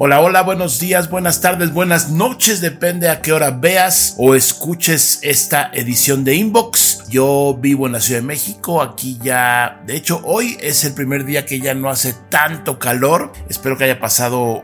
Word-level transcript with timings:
Hola, 0.00 0.20
hola, 0.20 0.42
buenos 0.42 0.78
días, 0.78 1.10
buenas 1.10 1.40
tardes, 1.40 1.72
buenas 1.72 2.08
noches, 2.08 2.60
depende 2.60 3.08
a 3.08 3.20
qué 3.20 3.32
hora 3.32 3.50
veas 3.50 4.14
o 4.16 4.36
escuches 4.36 5.18
esta 5.22 5.72
edición 5.72 6.22
de 6.22 6.36
Inbox. 6.36 7.08
Yo 7.08 7.58
vivo 7.60 7.86
en 7.86 7.94
la 7.94 8.00
Ciudad 8.00 8.20
de 8.20 8.26
México, 8.28 8.80
aquí 8.80 9.18
ya, 9.20 9.82
de 9.86 9.96
hecho 9.96 10.20
hoy 10.22 10.56
es 10.60 10.84
el 10.84 10.94
primer 10.94 11.24
día 11.24 11.44
que 11.44 11.58
ya 11.58 11.74
no 11.74 11.90
hace 11.90 12.14
tanto 12.28 12.78
calor, 12.78 13.32
espero 13.48 13.76
que 13.76 13.84
haya 13.84 13.98
pasado 13.98 14.62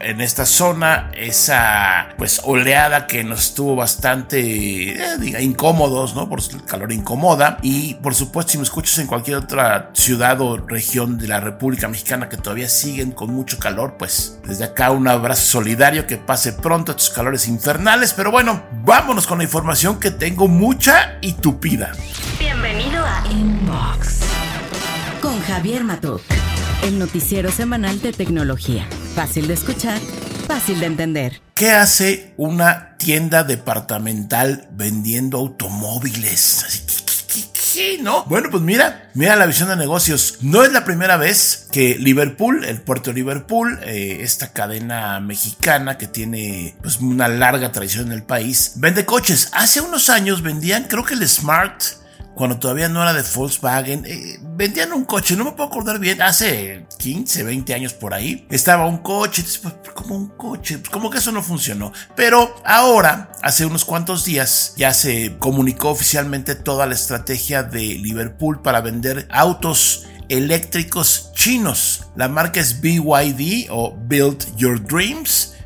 en 0.00 0.20
esta 0.20 0.46
zona 0.46 1.10
esa 1.14 2.08
pues 2.18 2.40
oleada 2.44 3.06
que 3.06 3.24
nos 3.24 3.40
estuvo 3.40 3.76
bastante 3.76 4.92
eh, 4.92 5.18
diga, 5.18 5.40
incómodos, 5.40 6.14
¿no? 6.14 6.28
Por 6.28 6.40
el 6.40 6.64
calor 6.64 6.92
incomoda 6.92 7.58
y 7.62 7.94
por 7.94 8.14
supuesto 8.14 8.52
si 8.52 8.58
me 8.58 8.64
escuchas 8.64 8.98
en 8.98 9.06
cualquier 9.06 9.38
otra 9.38 9.90
ciudad 9.94 10.40
o 10.40 10.56
región 10.56 11.18
de 11.18 11.28
la 11.28 11.40
República 11.40 11.88
Mexicana 11.88 12.28
que 12.28 12.36
todavía 12.36 12.68
siguen 12.68 13.12
con 13.12 13.32
mucho 13.32 13.58
calor, 13.58 13.96
pues 13.98 14.38
desde 14.44 14.64
acá 14.64 14.90
un 14.90 15.08
abrazo 15.08 15.42
solidario 15.42 16.06
que 16.06 16.16
pase 16.16 16.52
pronto 16.52 16.92
estos 16.92 17.10
calores 17.10 17.48
infernales, 17.48 18.12
pero 18.12 18.30
bueno, 18.30 18.62
vámonos 18.84 19.26
con 19.26 19.38
la 19.38 19.44
información 19.44 19.98
que 19.98 20.10
tengo 20.10 20.48
mucha 20.48 21.18
y 21.20 21.32
tupida. 21.32 21.92
Bienvenido 22.38 23.04
a 23.04 23.24
Inbox 23.30 24.20
con 25.20 25.40
Javier 25.42 25.84
Matuk, 25.84 26.22
el 26.82 26.98
noticiero 26.98 27.50
semanal 27.50 28.00
de 28.00 28.12
tecnología 28.12 28.86
Fácil 29.16 29.48
de 29.48 29.54
escuchar, 29.54 29.98
fácil 30.46 30.78
de 30.78 30.84
entender. 30.84 31.40
¿Qué 31.54 31.70
hace 31.70 32.34
una 32.36 32.98
tienda 32.98 33.44
departamental 33.44 34.68
vendiendo 34.72 35.38
automóviles? 35.38 37.24
¿Qué, 37.72 37.96
no? 38.02 38.24
Bueno, 38.24 38.50
pues 38.50 38.62
mira, 38.62 39.08
mira 39.14 39.36
la 39.36 39.46
visión 39.46 39.70
de 39.70 39.76
negocios. 39.76 40.36
No 40.42 40.64
es 40.64 40.72
la 40.72 40.84
primera 40.84 41.16
vez 41.16 41.66
que 41.72 41.94
Liverpool, 41.94 42.62
el 42.62 42.82
puerto 42.82 43.08
de 43.08 43.14
Liverpool, 43.14 43.78
eh, 43.84 44.18
esta 44.20 44.52
cadena 44.52 45.18
mexicana 45.20 45.96
que 45.96 46.06
tiene 46.08 46.76
pues 46.82 47.00
una 47.00 47.28
larga 47.28 47.72
tradición 47.72 48.08
en 48.08 48.12
el 48.12 48.22
país, 48.22 48.72
vende 48.76 49.06
coches. 49.06 49.48
Hace 49.54 49.80
unos 49.80 50.10
años 50.10 50.42
vendían, 50.42 50.84
creo 50.84 51.04
que 51.04 51.14
el 51.14 51.26
Smart 51.26 51.82
cuando 52.36 52.58
todavía 52.58 52.90
no 52.90 53.02
era 53.02 53.14
de 53.14 53.24
Volkswagen, 53.34 54.04
eh, 54.04 54.38
vendían 54.42 54.92
un 54.92 55.06
coche, 55.06 55.34
no 55.36 55.44
me 55.44 55.52
puedo 55.52 55.70
acordar 55.70 55.98
bien, 55.98 56.20
hace 56.20 56.86
15, 56.98 57.44
20 57.44 57.72
años 57.72 57.94
por 57.94 58.12
ahí, 58.12 58.46
estaba 58.50 58.86
un 58.86 58.98
coche, 58.98 59.42
pues, 59.62 59.74
como 59.94 60.16
un 60.16 60.28
coche, 60.28 60.76
pues, 60.76 60.90
como 60.90 61.08
que 61.08 61.16
eso 61.16 61.32
no 61.32 61.42
funcionó. 61.42 61.94
Pero 62.14 62.54
ahora, 62.66 63.32
hace 63.42 63.64
unos 63.64 63.86
cuantos 63.86 64.26
días, 64.26 64.74
ya 64.76 64.92
se 64.92 65.38
comunicó 65.38 65.88
oficialmente 65.88 66.54
toda 66.54 66.86
la 66.86 66.94
estrategia 66.94 67.62
de 67.62 67.80
Liverpool 67.80 68.60
para 68.60 68.82
vender 68.82 69.26
autos 69.30 70.04
eléctricos 70.28 71.32
chinos. 71.32 72.08
La 72.16 72.28
marca 72.28 72.60
es 72.60 72.82
BYD 72.82 73.68
o 73.70 73.96
Build 73.96 74.56
Your 74.56 74.84
Dreams. 74.84 75.54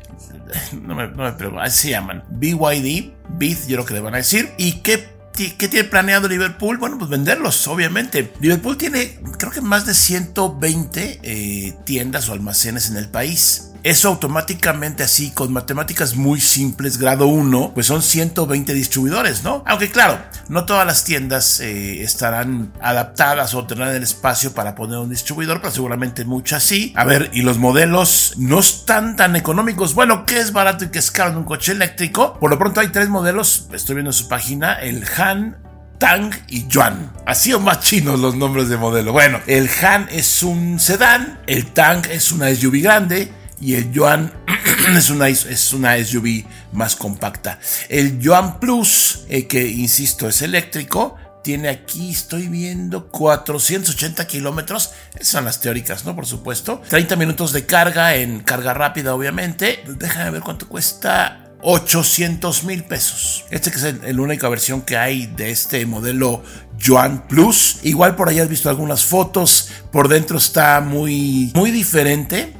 No 0.73 0.95
me, 0.95 1.07
no 1.07 1.33
me 1.33 1.61
así 1.61 1.83
se 1.83 1.89
llaman. 1.91 2.25
BYD, 2.29 3.13
BID, 3.29 3.57
yo 3.67 3.77
lo 3.77 3.85
que 3.85 3.93
le 3.93 4.01
van 4.01 4.15
a 4.15 4.17
decir. 4.17 4.51
¿Y 4.57 4.81
qué 4.81 5.20
¿Qué 5.49 5.67
tiene 5.67 5.87
planeado 5.87 6.27
Liverpool? 6.27 6.77
Bueno, 6.77 6.97
pues 6.97 7.09
venderlos, 7.09 7.67
obviamente. 7.67 8.31
Liverpool 8.39 8.77
tiene, 8.77 9.19
creo 9.37 9.51
que 9.51 9.61
más 9.61 9.85
de 9.85 9.93
120 9.93 11.19
eh, 11.23 11.75
tiendas 11.83 12.29
o 12.29 12.33
almacenes 12.33 12.89
en 12.89 12.97
el 12.97 13.09
país. 13.09 13.70
Eso 13.83 14.09
automáticamente 14.09 15.03
así, 15.03 15.31
con 15.31 15.51
matemáticas 15.51 16.15
muy 16.15 16.39
simples, 16.39 16.99
grado 16.99 17.25
1, 17.25 17.71
pues 17.73 17.87
son 17.87 18.03
120 18.03 18.73
distribuidores, 18.73 19.43
¿no? 19.43 19.63
Aunque 19.65 19.89
claro, 19.89 20.19
no 20.49 20.65
todas 20.65 20.85
las 20.85 21.03
tiendas 21.03 21.59
eh, 21.59 22.03
estarán 22.03 22.73
adaptadas 22.79 23.55
o 23.55 23.65
tendrán 23.65 23.95
el 23.95 24.03
espacio 24.03 24.53
para 24.53 24.75
poner 24.75 24.99
un 24.99 25.09
distribuidor, 25.09 25.61
pero 25.61 25.73
seguramente 25.73 26.25
muchas 26.25 26.61
sí. 26.61 26.93
A 26.95 27.05
ver, 27.05 27.31
y 27.33 27.41
los 27.41 27.57
modelos 27.57 28.35
no 28.37 28.59
están 28.59 29.15
tan 29.15 29.35
económicos. 29.35 29.95
Bueno, 29.95 30.25
¿qué 30.27 30.39
es 30.39 30.53
barato 30.53 30.85
y 30.85 30.89
qué 30.89 30.99
es 30.99 31.09
caro 31.09 31.31
en 31.31 31.37
un 31.37 31.43
coche 31.43 31.71
eléctrico? 31.71 32.37
Por 32.39 32.51
lo 32.51 32.59
pronto 32.59 32.81
hay 32.81 32.89
tres 32.89 33.09
modelos, 33.09 33.67
estoy 33.73 33.95
viendo 33.95 34.11
en 34.11 34.15
su 34.15 34.27
página, 34.27 34.73
el 34.73 35.03
Han, 35.17 35.57
Tang 36.01 36.33
y 36.47 36.67
Yuan. 36.67 37.11
Así 37.27 37.53
o 37.53 37.59
más 37.59 37.79
chinos 37.81 38.19
los 38.19 38.35
nombres 38.35 38.69
de 38.69 38.77
modelo. 38.77 39.11
Bueno, 39.11 39.39
el 39.45 39.69
Han 39.83 40.07
es 40.11 40.41
un 40.41 40.79
sedán, 40.79 41.39
el 41.45 41.67
Tang 41.67 42.05
es 42.09 42.31
una 42.31 42.53
SUV 42.53 42.81
grande, 42.81 43.31
y 43.61 43.75
el 43.75 43.91
Yuan 43.91 44.33
es 44.97 45.09
una, 45.09 45.29
es 45.29 45.73
una 45.73 46.03
SUV 46.03 46.43
más 46.73 46.95
compacta. 46.95 47.59
El 47.87 48.19
Yuan 48.19 48.59
Plus, 48.59 49.25
eh, 49.29 49.47
que 49.47 49.65
insisto 49.65 50.27
es 50.27 50.41
eléctrico, 50.41 51.15
tiene 51.43 51.69
aquí, 51.69 52.11
estoy 52.11 52.47
viendo, 52.47 53.07
480 53.07 54.27
kilómetros. 54.27 54.91
Esas 55.15 55.27
son 55.27 55.45
las 55.45 55.59
teóricas, 55.59 56.05
¿no? 56.05 56.15
Por 56.15 56.25
supuesto. 56.25 56.81
30 56.89 57.15
minutos 57.15 57.51
de 57.51 57.65
carga 57.65 58.15
en 58.15 58.41
carga 58.41 58.73
rápida, 58.73 59.15
obviamente. 59.15 59.83
Déjame 59.87 60.31
ver 60.31 60.41
cuánto 60.41 60.67
cuesta. 60.67 61.47
800 61.63 62.63
mil 62.63 62.83
pesos. 62.83 63.45
Este 63.49 63.71
que 63.71 63.77
es 63.77 64.15
la 64.15 64.21
única 64.21 64.49
versión 64.49 64.81
que 64.81 64.97
hay 64.97 65.27
de 65.27 65.51
este 65.51 65.85
modelo 65.85 66.43
Yuan 66.77 67.27
Plus. 67.27 67.79
Igual 67.83 68.15
por 68.15 68.29
ahí 68.29 68.39
has 68.39 68.49
visto 68.49 68.69
algunas 68.69 69.05
fotos. 69.05 69.69
Por 69.91 70.07
dentro 70.07 70.37
está 70.37 70.81
muy, 70.81 71.51
muy 71.55 71.71
diferente. 71.71 72.53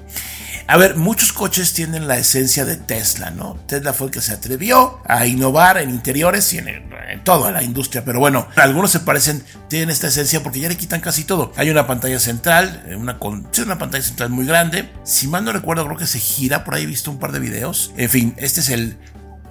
A 0.71 0.77
ver, 0.77 0.95
muchos 0.95 1.33
coches 1.33 1.73
tienen 1.73 2.07
la 2.07 2.17
esencia 2.17 2.63
de 2.63 2.77
Tesla, 2.77 3.29
¿no? 3.29 3.55
Tesla 3.67 3.91
fue 3.91 4.07
el 4.07 4.13
que 4.13 4.21
se 4.21 4.31
atrevió 4.31 5.01
a 5.05 5.25
innovar 5.25 5.77
en 5.77 5.89
interiores 5.89 6.53
y 6.53 6.59
en, 6.59 6.89
toda 7.25 7.51
la 7.51 7.61
industria, 7.61 8.05
pero 8.05 8.21
bueno, 8.21 8.47
algunos 8.55 8.89
se 8.89 9.01
parecen, 9.01 9.43
tienen 9.67 9.89
esta 9.89 10.07
esencia 10.07 10.41
porque 10.41 10.61
ya 10.61 10.69
le 10.69 10.77
quitan 10.77 11.01
casi 11.01 11.25
todo. 11.25 11.51
Hay 11.57 11.69
una 11.69 11.87
pantalla 11.87 12.21
central, 12.21 12.85
eh, 12.87 12.95
una, 12.95 13.19
una 13.21 13.77
pantalla 13.77 14.01
central 14.01 14.29
muy 14.29 14.45
grande. 14.45 14.89
Si 15.03 15.27
mal 15.27 15.43
no 15.43 15.51
recuerdo, 15.51 15.85
creo 15.87 15.97
que 15.97 16.07
se 16.07 16.19
gira, 16.19 16.63
por 16.63 16.75
ahí 16.75 16.83
he 16.83 16.85
visto 16.85 17.11
un 17.11 17.19
par 17.19 17.33
de 17.33 17.39
videos. 17.39 17.91
En 17.97 18.09
fin, 18.09 18.33
este 18.37 18.61
es 18.61 18.69
el 18.69 18.97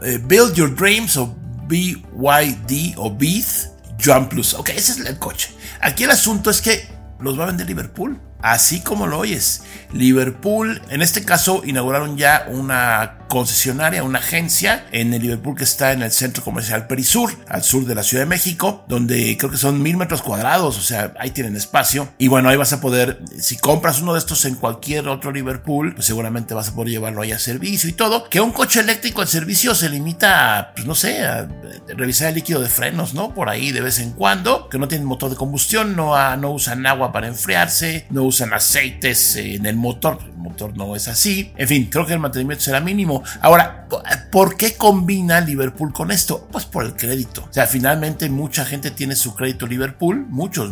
eh, 0.02 0.18
Build 0.24 0.54
Your 0.54 0.74
Dreams 0.74 1.18
o 1.18 1.36
BYD 1.66 2.94
o 2.96 3.14
BEAT 3.14 4.02
Jump 4.02 4.30
Plus. 4.30 4.54
Ok, 4.54 4.70
ese 4.70 4.92
es 4.92 5.00
el 5.00 5.18
coche. 5.18 5.50
Aquí 5.82 6.04
el 6.04 6.12
asunto 6.12 6.48
es 6.48 6.62
que 6.62 6.88
los 7.18 7.38
va 7.38 7.42
a 7.42 7.48
vender 7.48 7.66
Liverpool. 7.66 8.18
Así 8.42 8.80
como 8.80 9.06
lo 9.06 9.18
oyes. 9.18 9.62
Liverpool, 9.92 10.80
en 10.88 11.02
este 11.02 11.24
caso, 11.24 11.62
inauguraron 11.64 12.16
ya 12.16 12.46
una 12.48 13.18
concesionaria, 13.28 14.02
una 14.02 14.18
agencia 14.18 14.86
en 14.90 15.14
el 15.14 15.22
Liverpool 15.22 15.56
que 15.56 15.64
está 15.64 15.92
en 15.92 16.02
el 16.02 16.10
centro 16.10 16.42
comercial 16.42 16.86
Perisur, 16.86 17.30
al 17.48 17.62
sur 17.62 17.86
de 17.86 17.94
la 17.94 18.02
Ciudad 18.02 18.24
de 18.24 18.28
México, 18.28 18.84
donde 18.88 19.36
creo 19.38 19.50
que 19.50 19.56
son 19.56 19.80
mil 19.82 19.96
metros 19.96 20.20
cuadrados, 20.20 20.76
o 20.76 20.82
sea, 20.82 21.14
ahí 21.18 21.30
tienen 21.30 21.56
espacio. 21.56 22.12
Y 22.18 22.28
bueno, 22.28 22.48
ahí 22.48 22.56
vas 22.56 22.72
a 22.72 22.80
poder, 22.80 23.20
si 23.38 23.56
compras 23.56 24.00
uno 24.00 24.14
de 24.14 24.18
estos 24.18 24.44
en 24.44 24.56
cualquier 24.56 25.08
otro 25.08 25.30
Liverpool, 25.32 25.94
pues 25.94 26.06
seguramente 26.06 26.54
vas 26.54 26.68
a 26.68 26.74
poder 26.74 26.90
llevarlo 26.90 27.22
ahí 27.22 27.30
a 27.32 27.38
servicio 27.38 27.88
y 27.88 27.92
todo. 27.92 28.28
Que 28.28 28.40
un 28.40 28.50
coche 28.52 28.80
eléctrico 28.80 29.20
al 29.20 29.28
servicio 29.28 29.74
se 29.74 29.88
limita 29.88 30.58
a, 30.58 30.74
pues 30.74 30.86
no 30.86 30.96
sé, 30.96 31.24
a 31.24 31.48
revisar 31.96 32.28
el 32.28 32.34
líquido 32.34 32.60
de 32.60 32.68
frenos, 32.68 33.14
¿no? 33.14 33.32
Por 33.32 33.48
ahí 33.48 33.70
de 33.70 33.80
vez 33.80 34.00
en 34.00 34.10
cuando, 34.10 34.68
que 34.68 34.78
no 34.78 34.88
tienen 34.88 35.06
motor 35.06 35.30
de 35.30 35.36
combustión, 35.36 35.94
no, 35.94 36.36
no 36.36 36.50
usan 36.50 36.84
agua 36.84 37.12
para 37.12 37.28
enfriarse, 37.28 38.06
no 38.10 38.24
usan 38.30 38.52
aceites 38.52 39.36
en 39.36 39.66
el 39.66 39.76
motor, 39.76 40.18
el 40.24 40.36
motor 40.36 40.76
no 40.76 40.96
es 40.96 41.08
así. 41.08 41.52
En 41.56 41.68
fin, 41.68 41.88
creo 41.90 42.06
que 42.06 42.14
el 42.14 42.18
mantenimiento 42.18 42.64
será 42.64 42.80
mínimo 42.80 43.22
Ahora, 43.40 43.86
¿por 44.30 44.56
qué 44.56 44.76
combina 44.76 45.40
Liverpool 45.40 45.92
con 45.92 46.10
esto? 46.10 46.48
Pues 46.50 46.64
por 46.64 46.84
el 46.84 46.94
crédito. 46.94 47.46
O 47.48 47.52
sea, 47.52 47.66
finalmente 47.66 48.28
mucha 48.28 48.64
gente 48.64 48.90
tiene 48.90 49.16
su 49.16 49.34
crédito 49.34 49.66
Liverpool, 49.66 50.26
muchos. 50.28 50.70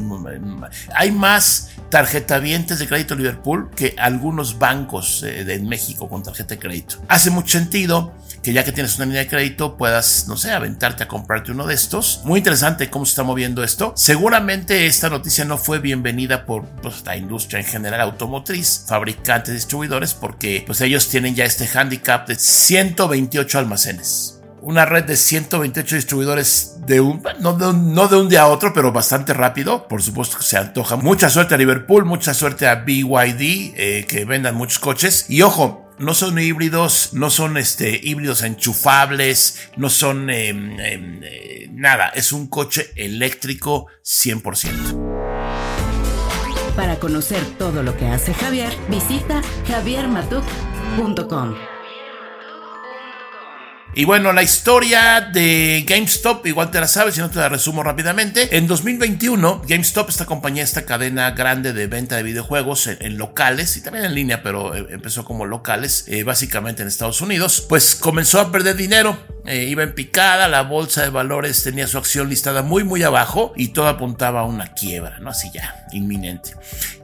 Hay 0.95 1.13
más 1.13 1.71
tarjetavientes 1.91 2.79
de 2.79 2.87
crédito 2.87 3.15
Liverpool 3.15 3.71
que 3.75 3.95
algunos 3.99 4.59
bancos 4.59 5.23
eh, 5.23 5.45
de 5.45 5.59
México 5.61 6.09
con 6.09 6.23
tarjeta 6.23 6.55
de 6.55 6.61
crédito. 6.61 6.97
Hace 7.09 7.31
mucho 7.31 7.59
sentido 7.59 8.15
que 8.43 8.53
ya 8.53 8.65
que 8.65 8.73
tienes 8.73 8.97
una 8.97 9.07
línea 9.07 9.23
de 9.23 9.29
crédito 9.29 9.77
puedas, 9.77 10.27
no 10.29 10.37
sé, 10.37 10.53
aventarte 10.53 11.05
a 11.05 11.09
comprarte 11.09 11.53
uno 11.53 11.67
de 11.67 11.75
estos. 11.75 12.23
Muy 12.25 12.39
interesante 12.39 12.91
cómo 12.91 13.05
se 13.05 13.11
está 13.11 13.23
moviendo 13.23 13.63
esto. 13.63 13.93
Seguramente 13.97 14.87
esta 14.87 15.11
noticia 15.11 15.45
no 15.45 15.59
fue 15.59 15.79
bienvenida 15.79 16.45
por 16.45 16.65
pues, 16.83 17.05
la 17.05 17.17
industria 17.17 17.61
en 17.61 17.67
general 17.67 18.01
automotriz, 18.01 18.85
fabricantes, 18.87 19.55
distribuidores, 19.55 20.15
porque 20.15 20.63
pues 20.67 20.81
ellos 20.81 21.09
tienen 21.09 21.35
ya 21.35 21.45
este 21.45 21.67
handicap 21.67 22.27
de 22.27 22.37
128 22.37 23.59
almacenes 23.59 24.39
una 24.61 24.85
red 24.85 25.05
de 25.05 25.17
128 25.17 25.97
distribuidores 25.97 26.77
de 26.87 27.01
un 27.01 27.23
no, 27.41 27.55
de 27.55 27.69
un, 27.69 27.95
no 27.95 28.09
de 28.09 28.17
un 28.17 28.29
día 28.29 28.43
a 28.43 28.47
otro, 28.49 28.73
pero 28.73 28.93
bastante 28.93 29.33
rápido. 29.33 29.87
Por 29.89 30.03
supuesto 30.03 30.39
que 30.39 30.45
se 30.45 30.57
antoja. 30.59 30.97
Mucha 30.97 31.31
suerte 31.31 31.55
a 31.55 31.59
Liverpool, 31.59 32.05
mucha 32.05 32.35
suerte 32.35 32.67
a 32.67 32.77
BYD, 32.77 33.75
eh, 33.77 34.07
que 34.09 34.25
vendan 34.25 34.57
muchos 34.57 34.79
coches. 34.79 35.27
Y 35.29 35.43
ojo, 35.43 35.88
no 35.99 36.15
son 36.15 36.39
híbridos, 36.39 37.11
no 37.13 37.31
son 37.31 37.57
este, 37.57 38.01
híbridos 38.03 38.43
enchufables, 38.43 39.71
no 39.77 39.91
son 39.91 40.31
em, 40.31 40.79
em, 40.81 41.21
eh, 41.23 41.69
nada, 41.73 42.09
es 42.11 42.33
un 42.33 42.49
coche 42.49 42.91
eléctrico 42.97 43.87
100%. 44.05 44.97
Para 46.77 47.01
conocer 47.01 47.45
todo 47.59 47.83
lo 47.83 47.97
que 47.97 48.07
hace 48.07 48.33
Javier, 48.35 48.73
visita 48.89 49.43
javiermatuk.com. 49.67 51.78
Y 53.95 54.05
bueno, 54.05 54.33
la 54.33 54.43
historia 54.43 55.21
de 55.33 55.85
GameStop, 55.87 56.47
igual 56.47 56.71
te 56.71 56.79
la 56.79 56.87
sabes, 56.87 57.15
si 57.15 57.21
no 57.21 57.31
te 57.31 57.39
la 57.39 57.49
resumo 57.49 57.83
rápidamente. 57.83 58.57
En 58.57 58.67
2021, 58.67 59.63
GameStop, 59.67 60.11
esta 60.11 60.27
compañía, 60.27 60.63
esta 60.63 60.85
cadena 60.85 61.31
grande 61.33 61.73
de 61.73 61.87
venta 61.87 62.17
de 62.17 62.23
videojuegos 62.23 62.87
en, 62.87 63.17
locales 63.17 63.77
y 63.77 63.83
también 63.83 64.05
en 64.05 64.15
línea, 64.15 64.43
pero 64.43 64.75
eh, 64.75 64.87
empezó 64.91 65.25
como 65.25 65.47
locales, 65.47 66.05
eh, 66.07 66.23
básicamente 66.23 66.83
en 66.83 66.89
Estados 66.89 67.21
Unidos, 67.23 67.65
pues 67.69 67.97
comenzó 67.97 68.41
a 68.41 68.53
perder 68.53 68.77
dinero. 68.77 69.19
Eh, 69.49 69.65
iba 69.65 69.83
en 69.83 69.95
picada, 69.95 70.47
la 70.47 70.63
bolsa 70.63 71.03
de 71.03 71.11
valores 71.11 71.63
tenía 71.63 71.87
su 71.87 71.97
acción 71.99 72.29
listada 72.29 72.63
muy 72.63 72.85
muy 72.85 73.03
abajo 73.03 73.53
y 73.57 73.69
todo 73.69 73.89
apuntaba 73.89 74.41
a 74.41 74.45
una 74.45 74.75
quiebra, 74.75 75.19
¿no? 75.21 75.31
Así 75.31 75.51
ya, 75.53 75.87
inminente. 75.93 76.51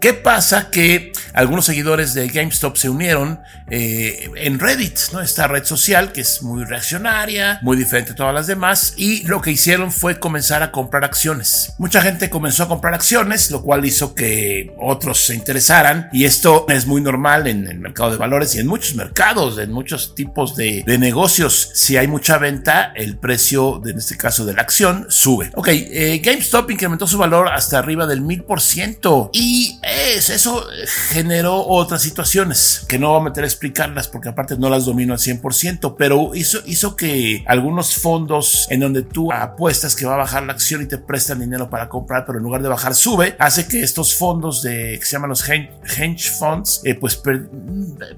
¿Qué 0.01 0.13
pasa? 0.13 0.71
Que 0.71 1.13
algunos 1.33 1.65
seguidores 1.65 2.13
de 2.13 2.29
GameStop 2.29 2.77
se 2.77 2.91
unieron 2.91 3.41
en 3.71 4.59
Reddit, 4.59 4.99
¿no? 5.13 5.21
Esta 5.21 5.49
red 5.49 5.65
social 5.65 6.13
que 6.13 6.21
es 6.21 6.43
muy 6.43 6.65
reaccionaria, 6.65 7.59
muy 7.63 7.77
diferente 7.77 8.13
a 8.13 8.15
todas 8.15 8.35
las 8.35 8.47
demás, 8.47 8.95
y 8.97 9.27
lo 9.27 9.41
que 9.41 9.51
hicieron 9.51 9.91
fue 9.91 10.21
comenzar 10.21 10.63
a 10.63 10.71
comprar 10.71 11.05
acciones. 11.05 11.73
Mucha 11.79 12.03
gente 12.03 12.31
comenzó 12.31 12.65
a 12.65 12.69
comprar 12.69 12.95
acciones, 12.95 13.51
lo 13.51 13.63
cual 13.63 13.85
hizo 13.85 14.15
que 14.15 14.75
otros 14.79 15.27
se 15.27 15.35
interesaran, 15.35 16.09
y 16.13 16.25
esto 16.25 16.67
es 16.69 16.87
muy 16.87 17.01
normal 17.01 17.47
en 17.47 17.67
el 17.67 17.81
mercado 17.81 18.11
de 18.11 18.17
valores 18.17 18.55
y 18.55 18.61
en 18.61 18.67
muchos 18.67 18.95
mercados, 18.95 19.59
en 19.59 19.73
muchos 19.73 20.15
tipos 20.15 20.57
de, 20.57 20.85
negocios. 20.99 21.71
Si 21.75 21.97
hay 21.97 22.07
mucha 22.07 22.34
venta, 22.39 22.93
el 22.95 23.17
precio, 23.17 23.81
de, 23.83 23.93
en 23.93 23.99
este 23.99 24.17
caso 24.17 24.45
de 24.45 24.55
la 24.55 24.63
acción, 24.63 25.07
sube. 25.09 25.51
Ok, 25.55 25.69
eh, 25.71 26.21
GameStop 26.25 26.71
incrementó 26.71 27.07
su 27.07 27.19
valor 27.19 27.49
hasta 27.49 27.79
arriba 27.79 28.07
del 28.07 28.23
1000% 28.23 29.31
y 29.33 29.79
es, 29.83 30.31
eso 30.31 30.67
generó 31.11 31.67
otras 31.67 32.03
situaciones 32.03 32.85
que 32.89 32.99
no 32.99 33.11
voy 33.11 33.21
a 33.21 33.25
meter 33.25 33.45
a 33.45 33.47
explicarlas 33.47 34.09
porque 34.09 34.29
aparte 34.29 34.57
no 34.59 34.69
las 34.69 34.85
domino 34.85 35.13
al 35.13 35.19
100%, 35.19 35.95
pero 35.99 36.35
hizo, 36.35 36.61
hizo 36.67 36.97
que 36.97 37.45
algunos 37.47 37.97
fondos 37.97 38.67
en 38.71 38.81
donde 38.81 39.03
tú 39.03 39.33
apuestas 39.33 39.95
que 39.95 40.07
va 40.07 40.15
a 40.15 40.19
bajar 40.19 40.45
la 40.45 40.53
acción 40.53 40.83
y 40.83 40.87
te 40.87 40.99
prestan 40.99 41.41
dinero 41.41 41.71
para 41.71 41.89
comprar, 41.89 42.25
pero 42.27 42.39
en 42.39 42.45
lugar 42.45 42.63
de 42.63 42.69
bajar 42.69 42.95
sube, 42.95 43.37
hace 43.39 43.67
que 43.67 43.83
estos 43.83 44.15
fondos 44.15 44.63
de 44.63 44.99
que 44.99 45.05
se 45.05 45.13
llaman 45.13 45.31
los 45.31 45.49
hedge 45.49 46.31
funds, 46.39 46.81
eh, 46.85 46.95
pues 46.95 47.21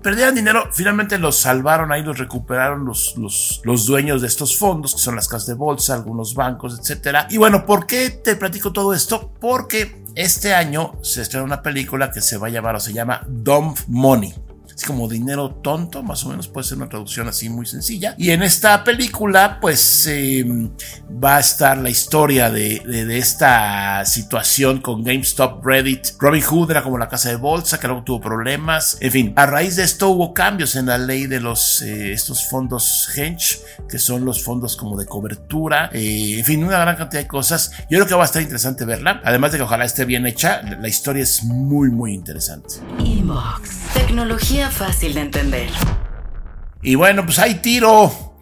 perdieran 0.02 0.34
dinero. 0.34 0.68
Finalmente 0.72 1.18
los 1.18 1.36
salvaron 1.36 1.92
ahí, 1.92 2.02
los 2.02 2.18
recuperaron 2.18 2.84
los, 2.84 3.14
los, 3.16 3.60
los 3.64 3.86
dueños 3.86 4.05
de 4.14 4.28
estos 4.28 4.56
fondos, 4.56 4.94
que 4.94 5.00
son 5.00 5.16
las 5.16 5.28
casas 5.28 5.48
de 5.48 5.54
bolsa, 5.54 5.94
algunos 5.94 6.34
bancos, 6.34 6.78
etcétera. 6.78 7.26
Y 7.30 7.36
bueno, 7.36 7.66
¿por 7.66 7.86
qué 7.86 8.10
te 8.10 8.36
platico 8.36 8.72
todo 8.72 8.94
esto? 8.94 9.32
Porque 9.40 10.04
este 10.14 10.54
año 10.54 10.94
se 11.02 11.22
estrena 11.22 11.44
una 11.44 11.62
película 11.62 12.10
que 12.10 12.20
se 12.20 12.38
va 12.38 12.46
a 12.46 12.50
llamar 12.50 12.76
o 12.76 12.80
se 12.80 12.92
llama 12.92 13.22
Dumb 13.26 13.76
Money 13.88 14.45
es 14.76 14.84
como 14.84 15.08
dinero 15.08 15.58
tonto, 15.62 16.02
más 16.02 16.22
o 16.24 16.28
menos 16.28 16.48
puede 16.48 16.66
ser 16.66 16.76
una 16.76 16.88
traducción 16.88 17.26
así 17.28 17.48
muy 17.48 17.64
sencilla. 17.64 18.14
Y 18.18 18.30
en 18.30 18.42
esta 18.42 18.84
película, 18.84 19.58
pues 19.58 20.06
em, 20.06 20.70
va 21.10 21.36
a 21.36 21.40
estar 21.40 21.78
la 21.78 21.88
historia 21.88 22.50
de, 22.50 22.82
esta 23.16 24.04
situación 24.04 24.82
con 24.82 25.02
GameStop, 25.02 25.64
Reddit. 25.64 26.08
Robin 26.18 26.42
Hood 26.42 26.70
era 26.70 26.82
como 26.82 26.98
la 26.98 27.08
casa 27.08 27.30
de 27.30 27.36
bolsa, 27.36 27.80
que 27.80 27.86
luego 27.86 28.02
tuvo 28.02 28.20
problemas. 28.20 28.98
En 29.00 29.10
fin, 29.10 29.32
a 29.36 29.46
raíz 29.46 29.76
de 29.76 29.84
esto 29.84 30.10
hubo 30.10 30.34
cambios 30.34 30.76
en 30.76 30.86
la 30.86 30.98
ley 30.98 31.26
de 31.26 31.40
los 31.40 31.80
eh, 31.80 32.12
estos 32.12 32.46
fondos 32.46 33.08
Hench, 33.16 33.60
que 33.88 33.98
son 33.98 34.26
los 34.26 34.44
fondos 34.44 34.76
como 34.76 34.98
de 34.98 35.06
cobertura. 35.06 35.88
Eh, 35.94 36.38
en 36.38 36.44
fin, 36.44 36.62
una 36.62 36.78
gran 36.78 36.96
cantidad 36.96 37.22
de 37.22 37.28
cosas. 37.28 37.70
Yo 37.90 37.96
creo 37.96 38.06
que 38.06 38.14
va 38.14 38.22
a 38.22 38.26
estar 38.26 38.42
interesante 38.42 38.84
verla. 38.84 39.22
Además 39.24 39.52
de 39.52 39.58
que 39.58 39.64
ojalá 39.64 39.86
esté 39.86 40.04
bien 40.04 40.26
hecha, 40.26 40.60
la 40.62 40.88
historia 40.88 41.22
es 41.22 41.44
muy, 41.44 41.90
muy 41.90 42.12
interesante. 42.12 42.74
Tecnología 43.94 44.65
fácil 44.70 45.14
de 45.14 45.20
entender. 45.20 45.70
Y 46.82 46.94
bueno, 46.94 47.24
pues 47.24 47.38
hay 47.38 47.56
tiro. 47.56 48.36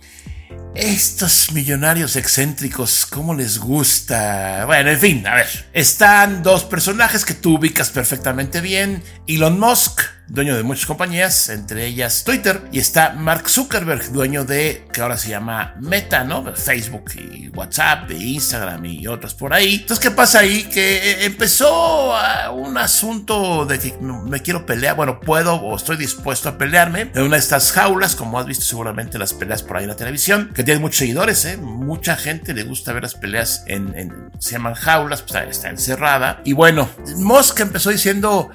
Estos 0.74 1.52
millonarios 1.52 2.16
excéntricos, 2.16 3.06
¿cómo 3.06 3.32
les 3.32 3.58
gusta? 3.58 4.64
Bueno, 4.66 4.90
en 4.90 4.98
fin, 4.98 5.26
a 5.26 5.36
ver. 5.36 5.46
Están 5.72 6.42
dos 6.42 6.64
personajes 6.64 7.24
que 7.24 7.34
tú 7.34 7.58
ubicas 7.58 7.90
perfectamente 7.90 8.60
bien. 8.60 9.02
Elon 9.28 9.60
Musk 9.60 10.00
dueño 10.28 10.56
de 10.56 10.62
muchas 10.62 10.86
compañías, 10.86 11.48
entre 11.48 11.86
ellas 11.86 12.24
Twitter, 12.24 12.62
y 12.72 12.78
está 12.78 13.12
Mark 13.12 13.48
Zuckerberg, 13.48 14.12
dueño 14.12 14.44
de, 14.44 14.86
que 14.92 15.00
ahora 15.00 15.16
se 15.16 15.28
llama 15.28 15.74
Meta, 15.80 16.24
¿no? 16.24 16.54
Facebook 16.54 17.12
y 17.16 17.48
WhatsApp 17.48 18.10
y 18.10 18.34
Instagram 18.34 18.84
y 18.86 19.06
otras 19.06 19.34
por 19.34 19.52
ahí. 19.52 19.74
Entonces, 19.74 20.00
¿qué 20.00 20.10
pasa 20.10 20.40
ahí? 20.40 20.64
Que 20.64 20.96
eh, 20.96 21.24
empezó 21.24 22.14
un 22.52 22.78
asunto 22.78 23.66
de 23.66 23.78
que 23.78 23.94
me 24.00 24.40
quiero 24.40 24.66
pelear, 24.66 24.96
bueno, 24.96 25.20
puedo 25.20 25.54
o 25.56 25.76
estoy 25.76 25.96
dispuesto 25.96 26.48
a 26.48 26.58
pelearme 26.58 27.10
en 27.14 27.22
una 27.22 27.36
de 27.36 27.40
estas 27.40 27.72
jaulas, 27.72 28.16
como 28.16 28.38
has 28.38 28.46
visto 28.46 28.64
seguramente 28.64 29.18
las 29.18 29.34
peleas 29.34 29.62
por 29.62 29.76
ahí 29.76 29.84
en 29.84 29.90
la 29.90 29.96
televisión, 29.96 30.50
que 30.54 30.64
tiene 30.64 30.80
muchos 30.80 30.98
seguidores, 30.98 31.44
¿eh? 31.44 31.56
Mucha 31.56 32.16
gente 32.16 32.54
le 32.54 32.64
gusta 32.64 32.92
ver 32.92 33.02
las 33.02 33.14
peleas 33.14 33.64
en, 33.66 34.30
se 34.38 34.52
llaman 34.52 34.74
jaulas, 34.74 35.22
pues 35.22 35.44
está 35.48 35.70
encerrada. 35.70 36.40
Y 36.44 36.52
bueno, 36.52 36.88
Musk 37.16 37.60
empezó 37.60 37.90
diciendo, 37.90 38.50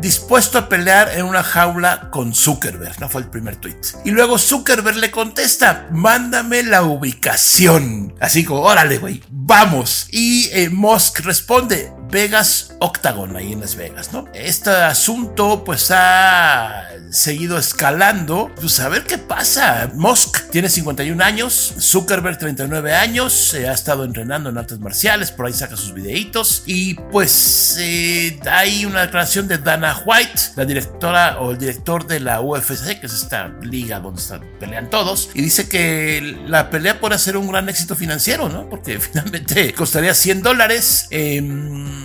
dispuesto 0.00 0.58
a 0.58 0.68
pelear 0.68 1.10
en 1.16 1.24
una 1.24 1.42
jaula 1.42 2.08
con 2.10 2.34
Zuckerberg, 2.34 3.00
no 3.00 3.08
fue 3.08 3.22
el 3.22 3.28
primer 3.28 3.56
tweet. 3.56 3.80
Y 4.04 4.10
luego 4.10 4.38
Zuckerberg 4.38 4.96
le 4.96 5.10
contesta, 5.10 5.88
mándame 5.90 6.62
la 6.62 6.82
ubicación. 6.82 8.14
Así 8.20 8.44
como, 8.44 8.62
órale, 8.62 8.98
güey, 8.98 9.22
vamos. 9.30 10.06
Y 10.10 10.48
eh, 10.52 10.70
Musk 10.70 11.20
responde, 11.20 11.92
Vegas 12.10 12.72
Octagon, 12.80 13.36
ahí 13.36 13.52
en 13.52 13.60
Las 13.60 13.76
Vegas, 13.76 14.12
¿no? 14.12 14.26
Este 14.34 14.70
asunto 14.70 15.62
pues 15.64 15.90
ha 15.90 16.88
seguido 17.10 17.58
escalando. 17.58 18.50
Pues 18.60 18.80
a 18.80 18.88
ver 18.88 19.04
qué 19.04 19.18
pasa. 19.18 19.90
Musk 19.94 20.50
tiene 20.50 20.68
51 20.68 21.22
años, 21.22 21.74
Zuckerberg 21.78 22.38
39 22.38 22.94
años, 22.94 23.32
se 23.32 23.68
ha 23.68 23.72
estado 23.72 24.04
entrenando 24.04 24.50
en 24.50 24.58
artes 24.58 24.78
marciales, 24.80 25.30
por 25.30 25.46
ahí 25.46 25.52
saca 25.52 25.76
sus 25.76 25.94
videitos. 25.94 26.62
Y 26.66 26.94
pues 26.94 27.76
eh, 27.78 28.38
hay 28.50 28.84
una 28.84 29.02
declaración 29.02 29.46
de 29.46 29.58
Dana 29.58 30.02
White, 30.04 30.40
la 30.56 30.64
directora 30.64 31.40
o 31.40 31.52
el 31.52 31.58
director 31.58 32.06
de 32.06 32.20
la 32.20 32.40
UFC, 32.40 33.00
que 33.00 33.06
es 33.06 33.12
esta 33.12 33.48
liga 33.62 34.00
donde 34.00 34.20
están, 34.20 34.42
pelean 34.58 34.90
todos, 34.90 35.30
y 35.34 35.42
dice 35.42 35.68
que 35.68 36.38
la 36.46 36.70
pelea 36.70 37.00
puede 37.00 37.18
ser 37.18 37.36
un 37.36 37.48
gran 37.48 37.68
éxito 37.68 37.94
financiero, 37.94 38.48
¿no? 38.48 38.68
Porque 38.68 38.98
finalmente 39.00 39.72
costaría 39.74 40.14
100 40.14 40.42
dólares. 40.42 41.06
Eh, 41.10 41.99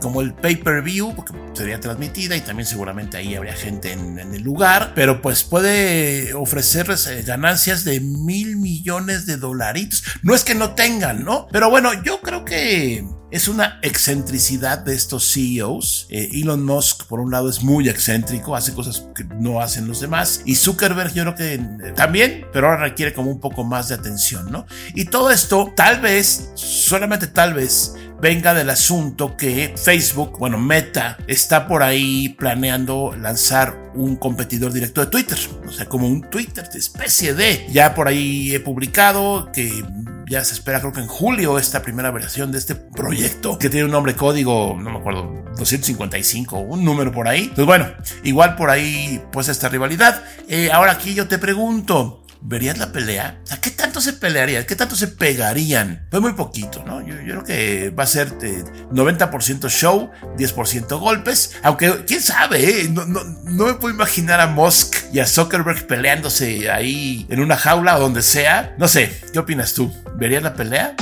como 0.00 0.20
el 0.20 0.34
pay-per-view, 0.34 1.14
porque 1.14 1.32
sería 1.54 1.80
transmitida 1.80 2.36
y 2.36 2.40
también 2.40 2.66
seguramente 2.66 3.16
ahí 3.16 3.34
habría 3.34 3.54
gente 3.54 3.92
en, 3.92 4.18
el 4.18 4.42
lugar, 4.42 4.92
pero 4.94 5.20
pues 5.20 5.42
puede 5.44 6.34
ofrecerles 6.34 7.06
eh, 7.06 7.22
ganancias 7.22 7.84
de 7.84 8.00
mil 8.00 8.56
millones 8.56 9.26
de 9.26 9.36
dolaritos. 9.36 10.04
No 10.22 10.34
es 10.34 10.44
que 10.44 10.54
no 10.54 10.74
tengan, 10.74 11.24
¿no? 11.24 11.48
Pero 11.50 11.70
bueno, 11.70 11.90
yo 12.02 12.20
creo 12.20 12.44
que 12.44 13.04
es 13.32 13.48
una 13.48 13.78
excentricidad 13.82 14.78
de 14.78 14.94
estos 14.94 15.32
CEOs. 15.32 16.06
Eh, 16.10 16.28
Elon 16.34 16.64
Musk, 16.64 17.06
por 17.06 17.18
un 17.18 17.30
lado, 17.30 17.48
es 17.48 17.62
muy 17.62 17.88
excéntrico, 17.88 18.54
hace 18.54 18.74
cosas 18.74 19.08
que 19.14 19.24
no 19.24 19.60
hacen 19.60 19.88
los 19.88 20.00
demás. 20.00 20.42
Y 20.44 20.56
Zuckerberg, 20.56 21.14
yo 21.14 21.22
creo 21.22 21.34
que 21.34 21.54
eh, 21.54 21.92
también, 21.96 22.46
pero 22.52 22.68
ahora 22.68 22.82
requiere 22.82 23.14
como 23.14 23.30
un 23.30 23.40
poco 23.40 23.64
más 23.64 23.88
de 23.88 23.94
atención, 23.94 24.52
¿no? 24.52 24.66
Y 24.94 25.06
todo 25.06 25.30
esto, 25.30 25.72
tal 25.74 26.00
vez, 26.00 26.50
solamente 26.54 27.26
tal 27.26 27.54
vez, 27.54 27.94
venga 28.22 28.54
del 28.54 28.70
asunto 28.70 29.36
que 29.36 29.74
Facebook, 29.76 30.38
bueno, 30.38 30.56
Meta, 30.56 31.18
está 31.26 31.66
por 31.66 31.82
ahí 31.82 32.28
planeando 32.38 33.16
lanzar 33.20 33.90
un 33.94 34.14
competidor 34.14 34.72
directo 34.72 35.00
de 35.00 35.08
Twitter, 35.08 35.36
o 35.66 35.72
sea, 35.72 35.86
como 35.86 36.06
un 36.06 36.22
Twitter 36.30 36.68
de 36.68 36.78
especie 36.78 37.34
de. 37.34 37.66
Ya 37.72 37.96
por 37.96 38.06
ahí 38.06 38.54
he 38.54 38.60
publicado 38.60 39.50
que 39.52 39.84
ya 40.28 40.44
se 40.44 40.54
espera 40.54 40.80
creo 40.80 40.92
que 40.92 41.00
en 41.00 41.08
julio 41.08 41.58
esta 41.58 41.82
primera 41.82 42.12
versión 42.12 42.52
de 42.52 42.58
este 42.58 42.76
proyecto 42.76 43.58
que 43.58 43.68
tiene 43.68 43.86
un 43.86 43.90
nombre 43.90 44.14
código, 44.14 44.78
no 44.80 44.90
me 44.90 44.98
acuerdo, 44.98 45.42
255, 45.58 46.58
un 46.58 46.84
número 46.84 47.10
por 47.10 47.26
ahí. 47.26 47.50
Pues 47.54 47.66
bueno, 47.66 47.88
igual 48.22 48.54
por 48.54 48.70
ahí 48.70 49.20
pues 49.32 49.48
esta 49.48 49.68
rivalidad. 49.68 50.22
Eh, 50.48 50.70
ahora 50.72 50.92
aquí 50.92 51.14
yo 51.14 51.26
te 51.26 51.38
pregunto, 51.38 52.21
¿Verías 52.44 52.76
la 52.76 52.90
pelea? 52.90 53.40
¿A 53.50 53.60
¿qué 53.60 53.70
tanto 53.70 54.00
se 54.00 54.14
pelearían? 54.14 54.64
¿Qué 54.64 54.74
tanto 54.74 54.96
se 54.96 55.06
pegarían? 55.06 56.06
Pues 56.10 56.20
muy 56.20 56.32
poquito, 56.32 56.82
¿no? 56.84 57.00
Yo, 57.00 57.14
creo 57.14 57.44
que 57.44 57.90
va 57.90 58.02
a 58.02 58.06
ser 58.06 58.36
90% 58.36 59.64
eh, 59.64 59.70
show, 59.70 60.10
10% 60.36 60.98
golpes. 60.98 61.56
Aunque, 61.62 62.04
quién 62.04 62.20
sabe, 62.20 62.80
¿eh? 62.82 62.88
no, 62.88 63.06
me 63.44 63.74
puedo 63.74 63.94
imaginar 63.94 64.40
a 64.40 64.48
Musk 64.48 64.96
y 65.12 65.20
a 65.20 65.26
Zuckerberg 65.26 65.86
peleándose 65.86 66.68
ahí 66.68 67.26
en 67.30 67.40
una 67.40 67.56
jaula 67.56 67.96
o 67.96 68.00
donde 68.00 68.22
sea. 68.22 68.74
No 68.76 68.88
sé, 68.88 69.20
¿qué 69.32 69.38
opinas 69.38 69.72
tú? 69.74 69.94
¿Verías 70.16 70.42
la 70.42 70.54
pelea? 70.54 70.96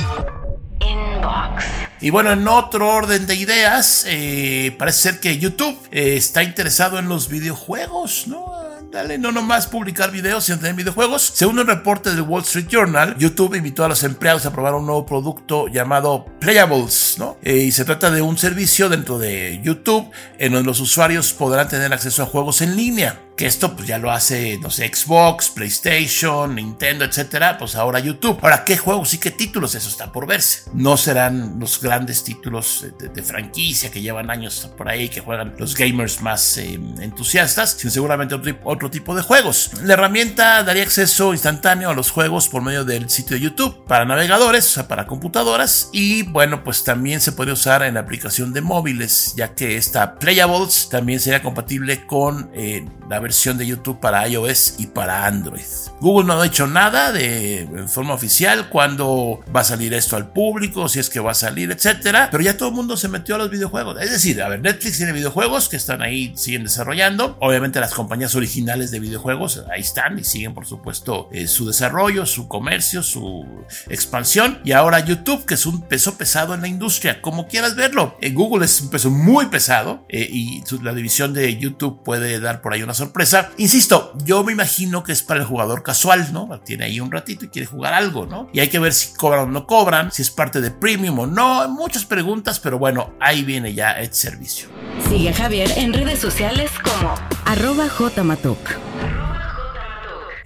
Y 1.99 2.11
bueno, 2.11 2.31
en 2.31 2.47
otro 2.47 2.87
orden 2.87 3.25
de 3.25 3.35
ideas, 3.35 4.05
eh, 4.07 4.75
parece 4.77 5.01
ser 5.01 5.19
que 5.19 5.37
YouTube 5.39 5.77
está 5.91 6.43
interesado 6.43 6.99
en 6.99 7.09
los 7.09 7.29
videojuegos, 7.29 8.27
¿no? 8.27 8.60
Dale, 8.91 9.17
no 9.17 9.31
nomás 9.31 9.67
publicar 9.67 10.11
videos, 10.11 10.43
sino 10.43 10.57
también 10.57 10.75
videojuegos. 10.75 11.31
Según 11.33 11.59
un 11.59 11.67
reporte 11.67 12.09
del 12.09 12.23
Wall 12.23 12.41
Street 12.41 12.67
Journal, 12.67 13.15
YouTube 13.17 13.55
invitó 13.55 13.85
a 13.85 13.87
los 13.87 14.03
empleados 14.03 14.45
a 14.45 14.51
probar 14.51 14.73
un 14.73 14.85
nuevo 14.85 15.05
producto 15.05 15.69
llamado 15.69 16.25
Playables, 16.39 17.15
¿no? 17.17 17.37
Eh, 17.41 17.55
y 17.55 17.71
se 17.71 17.85
trata 17.85 18.11
de 18.11 18.21
un 18.21 18.37
servicio 18.37 18.89
dentro 18.89 19.17
de 19.17 19.61
YouTube 19.63 20.11
en 20.37 20.51
donde 20.51 20.67
los 20.67 20.81
usuarios 20.81 21.31
podrán 21.31 21.69
tener 21.69 21.93
acceso 21.93 22.23
a 22.23 22.25
juegos 22.25 22.61
en 22.61 22.75
línea 22.75 23.17
esto 23.45 23.75
pues 23.75 23.87
ya 23.87 23.97
lo 23.97 24.11
hace, 24.11 24.57
no 24.59 24.69
sé, 24.69 24.91
Xbox, 24.93 25.49
PlayStation, 25.49 26.55
Nintendo, 26.55 27.05
etcétera, 27.05 27.57
pues 27.57 27.75
ahora 27.75 27.99
YouTube. 27.99 28.39
Ahora, 28.41 28.63
¿qué 28.63 28.77
juegos 28.77 29.13
y 29.13 29.17
qué 29.17 29.31
títulos? 29.31 29.75
Eso 29.75 29.89
está 29.89 30.11
por 30.11 30.27
verse. 30.27 30.69
No 30.73 30.97
serán 30.97 31.59
los 31.59 31.81
grandes 31.81 32.23
títulos 32.23 32.85
de, 32.97 33.21
franquicia 33.21 33.91
que 33.91 34.01
llevan 34.01 34.29
años 34.31 34.69
por 34.77 34.89
ahí, 34.89 35.07
que 35.07 35.21
juegan 35.21 35.53
los 35.57 35.75
gamers 35.75 36.21
más 36.21 36.57
eh, 36.57 36.79
entusiastas, 36.99 37.77
sino 37.77 37.91
seguramente 37.91 38.35
otro, 38.35 38.57
otro 38.63 38.89
tipo 38.89 39.15
de 39.15 39.21
juegos. 39.21 39.71
La 39.83 39.93
herramienta 39.93 40.63
daría 40.63 40.83
acceso 40.83 41.33
instantáneo 41.33 41.89
a 41.89 41.93
los 41.93 42.11
juegos 42.11 42.47
por 42.47 42.61
medio 42.61 42.83
del 42.83 43.09
sitio 43.09 43.35
de 43.35 43.43
YouTube 43.43 43.85
para 43.85 44.05
navegadores, 44.05 44.65
o 44.65 44.73
sea, 44.73 44.87
para 44.87 45.07
computadoras, 45.07 45.89
y 45.93 46.23
bueno, 46.23 46.63
pues 46.63 46.83
también 46.83 47.21
se 47.21 47.31
puede 47.31 47.51
usar 47.51 47.83
en 47.83 47.93
la 47.93 48.01
aplicación 48.01 48.53
de 48.53 48.61
móviles, 48.61 49.33
ya 49.35 49.53
que 49.53 49.77
esta 49.77 50.15
Playables 50.15 50.89
también 50.89 51.19
sería 51.19 51.41
compatible 51.41 52.05
con 52.05 52.51
eh, 52.53 52.85
la 53.09 53.19
versión 53.19 53.30
de 53.31 53.65
YouTube 53.65 53.99
para 53.99 54.27
iOS 54.27 54.75
y 54.77 54.87
para 54.87 55.25
Android. 55.25 55.61
Google 55.99 56.25
no 56.25 56.33
ha 56.33 56.43
dicho 56.43 56.67
nada 56.67 57.11
de 57.11 57.85
forma 57.87 58.13
oficial 58.13 58.69
cuándo 58.69 59.39
va 59.55 59.61
a 59.61 59.63
salir 59.63 59.93
esto 59.93 60.15
al 60.15 60.31
público, 60.31 60.89
si 60.89 60.99
es 60.99 61.09
que 61.09 61.19
va 61.19 61.31
a 61.31 61.35
salir, 61.35 61.71
etcétera, 61.71 62.29
pero 62.31 62.43
ya 62.43 62.57
todo 62.57 62.69
el 62.69 62.75
mundo 62.75 62.97
se 62.97 63.07
metió 63.07 63.35
a 63.35 63.37
los 63.37 63.49
videojuegos. 63.49 64.01
Es 64.01 64.11
decir, 64.11 64.41
a 64.41 64.49
ver, 64.49 64.61
Netflix 64.61 64.97
tiene 64.97 65.11
videojuegos 65.11 65.69
que 65.69 65.77
están 65.77 66.01
ahí, 66.01 66.33
siguen 66.35 66.63
desarrollando. 66.63 67.37
Obviamente 67.39 67.79
las 67.79 67.93
compañías 67.93 68.35
originales 68.35 68.91
de 68.91 68.99
videojuegos 68.99 69.63
ahí 69.71 69.81
están 69.81 70.17
y 70.19 70.23
siguen, 70.23 70.53
por 70.53 70.65
supuesto, 70.65 71.29
eh, 71.31 71.47
su 71.47 71.67
desarrollo, 71.67 72.25
su 72.25 72.47
comercio, 72.47 73.03
su 73.03 73.45
expansión. 73.87 74.59
Y 74.63 74.71
ahora 74.71 74.99
YouTube, 74.99 75.45
que 75.45 75.53
es 75.53 75.65
un 75.65 75.81
peso 75.81 76.17
pesado 76.17 76.53
en 76.53 76.61
la 76.61 76.67
industria, 76.67 77.21
como 77.21 77.47
quieras 77.47 77.75
verlo. 77.75 78.17
En 78.21 78.33
Google 78.33 78.65
es 78.65 78.81
un 78.81 78.89
peso 78.89 79.09
muy 79.09 79.47
pesado 79.47 80.05
eh, 80.09 80.27
y 80.29 80.63
la 80.81 80.93
división 80.93 81.33
de 81.33 81.57
YouTube 81.57 82.03
puede 82.03 82.39
dar 82.39 82.61
por 82.61 82.73
ahí 82.73 82.83
una 82.83 82.93
sorpresa. 82.93 83.10
Insisto, 83.57 84.13
yo 84.23 84.43
me 84.43 84.51
imagino 84.51 85.03
que 85.03 85.11
es 85.11 85.23
para 85.23 85.41
el 85.41 85.45
jugador 85.45 85.83
casual, 85.83 86.31
¿no? 86.33 86.49
Tiene 86.65 86.85
ahí 86.85 86.99
un 86.99 87.11
ratito 87.11 87.45
y 87.45 87.49
quiere 87.49 87.65
jugar 87.65 87.93
algo, 87.93 88.25
¿no? 88.25 88.49
Y 88.53 88.59
hay 88.59 88.69
que 88.69 88.79
ver 88.79 88.93
si 88.93 89.13
cobran 89.13 89.49
o 89.49 89.51
no 89.51 89.67
cobran, 89.67 90.11
si 90.11 90.21
es 90.21 90.31
parte 90.31 90.61
de 90.61 90.71
premium 90.71 91.19
o 91.19 91.27
no. 91.27 91.67
Muchas 91.69 92.05
preguntas, 92.05 92.59
pero 92.59 92.79
bueno, 92.79 93.13
ahí 93.19 93.43
viene 93.43 93.73
ya 93.73 93.91
el 93.91 94.13
servicio. 94.13 94.69
Sigue 95.09 95.33
Javier 95.33 95.71
en 95.77 95.93
redes 95.93 96.19
sociales 96.19 96.71
como 96.83 97.15
arroba 97.45 97.87
jmatok. 97.89 98.90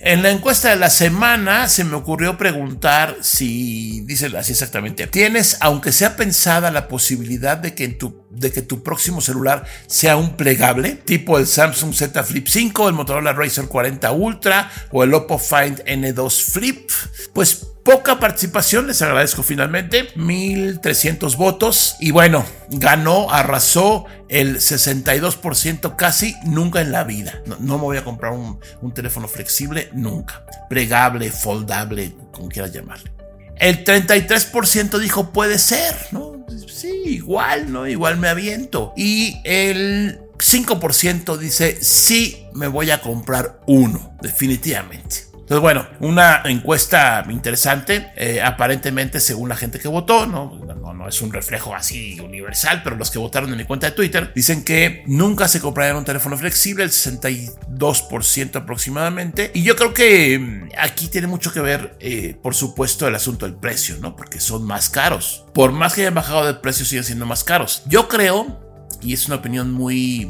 En 0.06 0.22
la 0.22 0.30
encuesta 0.30 0.70
de 0.70 0.76
la 0.76 0.92
semana 0.92 1.68
se 1.68 1.84
me 1.84 1.96
ocurrió 1.96 2.38
preguntar 2.38 3.18
si, 3.22 4.02
dice 4.02 4.28
así 4.38 4.52
exactamente, 4.52 5.08
¿tienes, 5.08 5.58
aunque 5.62 5.92
sea 5.92 6.16
pensada, 6.16 6.70
la 6.70 6.88
posibilidad 6.88 7.58
de 7.58 7.74
que, 7.74 7.88
tu, 7.88 8.24
de 8.30 8.52
que 8.52 8.62
tu 8.62 8.84
próximo 8.84 9.20
celular 9.20 9.66
sea 9.88 10.16
un 10.16 10.38
plegable? 10.38 10.92
Tipo 10.92 11.40
el 11.40 11.48
Samsung 11.48 11.96
Z 11.96 12.24
Flip 12.24 12.46
5, 12.48 12.88
el 12.88 12.94
Motorola 12.94 13.34
Razr 13.34 13.68
40 13.68 14.12
Ultra 14.12 14.72
o 14.92 15.04
el 15.04 15.12
Oppo 15.12 15.40
Find 15.40 15.84
N2 15.84 16.52
Flip. 16.52 16.88
Pues 17.34 17.66
poca 17.86 18.20
participación, 18.20 18.88
les 18.88 19.02
agradezco 19.04 19.44
finalmente, 19.44 20.10
1300 20.16 21.38
votos 21.38 21.96
y 22.00 22.10
bueno, 22.10 22.44
ganó, 22.70 23.30
arrasó 23.32 24.06
el 24.28 24.58
62% 24.58 25.96
casi 25.96 26.36
nunca 26.46 26.82
en 26.82 26.92
la 26.92 27.04
vida. 27.04 27.42
No, 27.60 27.78
me 27.78 27.84
voy 27.84 27.98
a 27.98 28.04
comprar 28.04 28.34
un, 28.34 28.60
teléfono 28.94 29.28
flexible 29.28 29.90
nunca, 29.94 30.44
plegable, 30.68 31.32
foldable, 31.32 32.16
como 32.32 32.50
quieras 32.50 32.74
llamarle. 32.74 33.12
El 33.58 33.86
33% 33.86 34.98
dijo 34.98 35.32
puede 35.32 35.60
ser, 35.60 35.96
¿no? 36.12 36.46
Sí, 36.68 37.04
igual, 37.06 37.72
¿no? 37.72 37.88
Igual 37.88 38.18
me 38.18 38.30
aviento. 38.30 38.94
Y 38.98 39.38
el 39.44 40.20
5% 40.40 41.38
dice 41.38 41.78
sí, 41.82 42.48
me 42.54 42.68
voy 42.68 42.90
a 42.90 43.00
comprar 43.00 43.62
uno, 43.68 44.18
definitivamente. 44.22 45.35
Entonces, 45.46 45.62
bueno, 45.62 45.88
una 46.00 46.42
encuesta 46.46 47.24
interesante, 47.30 48.12
eh, 48.16 48.42
aparentemente 48.42 49.20
según 49.20 49.48
la 49.48 49.56
gente 49.56 49.78
que 49.78 49.88
votó, 49.88 50.26
¿no? 50.26 50.60
¿no? 50.66 51.08
Es 51.08 51.22
un 51.22 51.32
reflejo 51.32 51.76
así 51.76 52.20
universal, 52.20 52.82
pero 52.84 52.96
los 52.96 53.12
que 53.12 53.20
votaron 53.20 53.52
en 53.52 53.58
mi 53.58 53.64
cuenta 53.64 53.86
de 53.86 53.92
Twitter 53.92 54.32
dicen 54.34 54.64
que 54.64 55.04
nunca 55.06 55.48
se 55.48 55.62
comprarían 55.62 55.98
un 55.98 56.04
teléfono 56.04 56.36
flexible, 56.36 56.84
el 56.84 56.90
62% 56.90 58.56
aproximadamente. 58.56 59.52
Y 59.54 59.62
yo 59.62 59.76
creo 59.76 59.94
que 59.94 60.40
mm, 60.40 60.70
aquí 60.80 61.10
tiene 61.10 61.28
mucho 61.28 61.54
que 61.54 61.60
ver, 61.60 61.96
eh, 62.00 62.36
por 62.42 62.56
supuesto, 62.56 63.08
el 63.08 63.14
asunto 63.14 63.46
del 63.46 63.54
precio, 63.54 63.98
¿no? 64.02 64.16
Porque 64.16 64.40
son 64.40 64.66
más 64.66 64.90
caros. 64.90 65.46
Por 65.54 65.72
más 65.74 65.94
que 65.94 66.02
hayan 66.02 66.16
bajado 66.16 66.48
de 66.48 66.56
precio, 66.56 66.88
siguen 66.88 67.04
siendo 67.04 67.28
más 67.28 67.44
caros. 67.44 67.84
Yo 67.86 68.08
creo 68.08 68.66
y 69.02 69.14
es 69.14 69.28
una 69.28 69.36
opinión 69.36 69.72
muy 69.72 70.28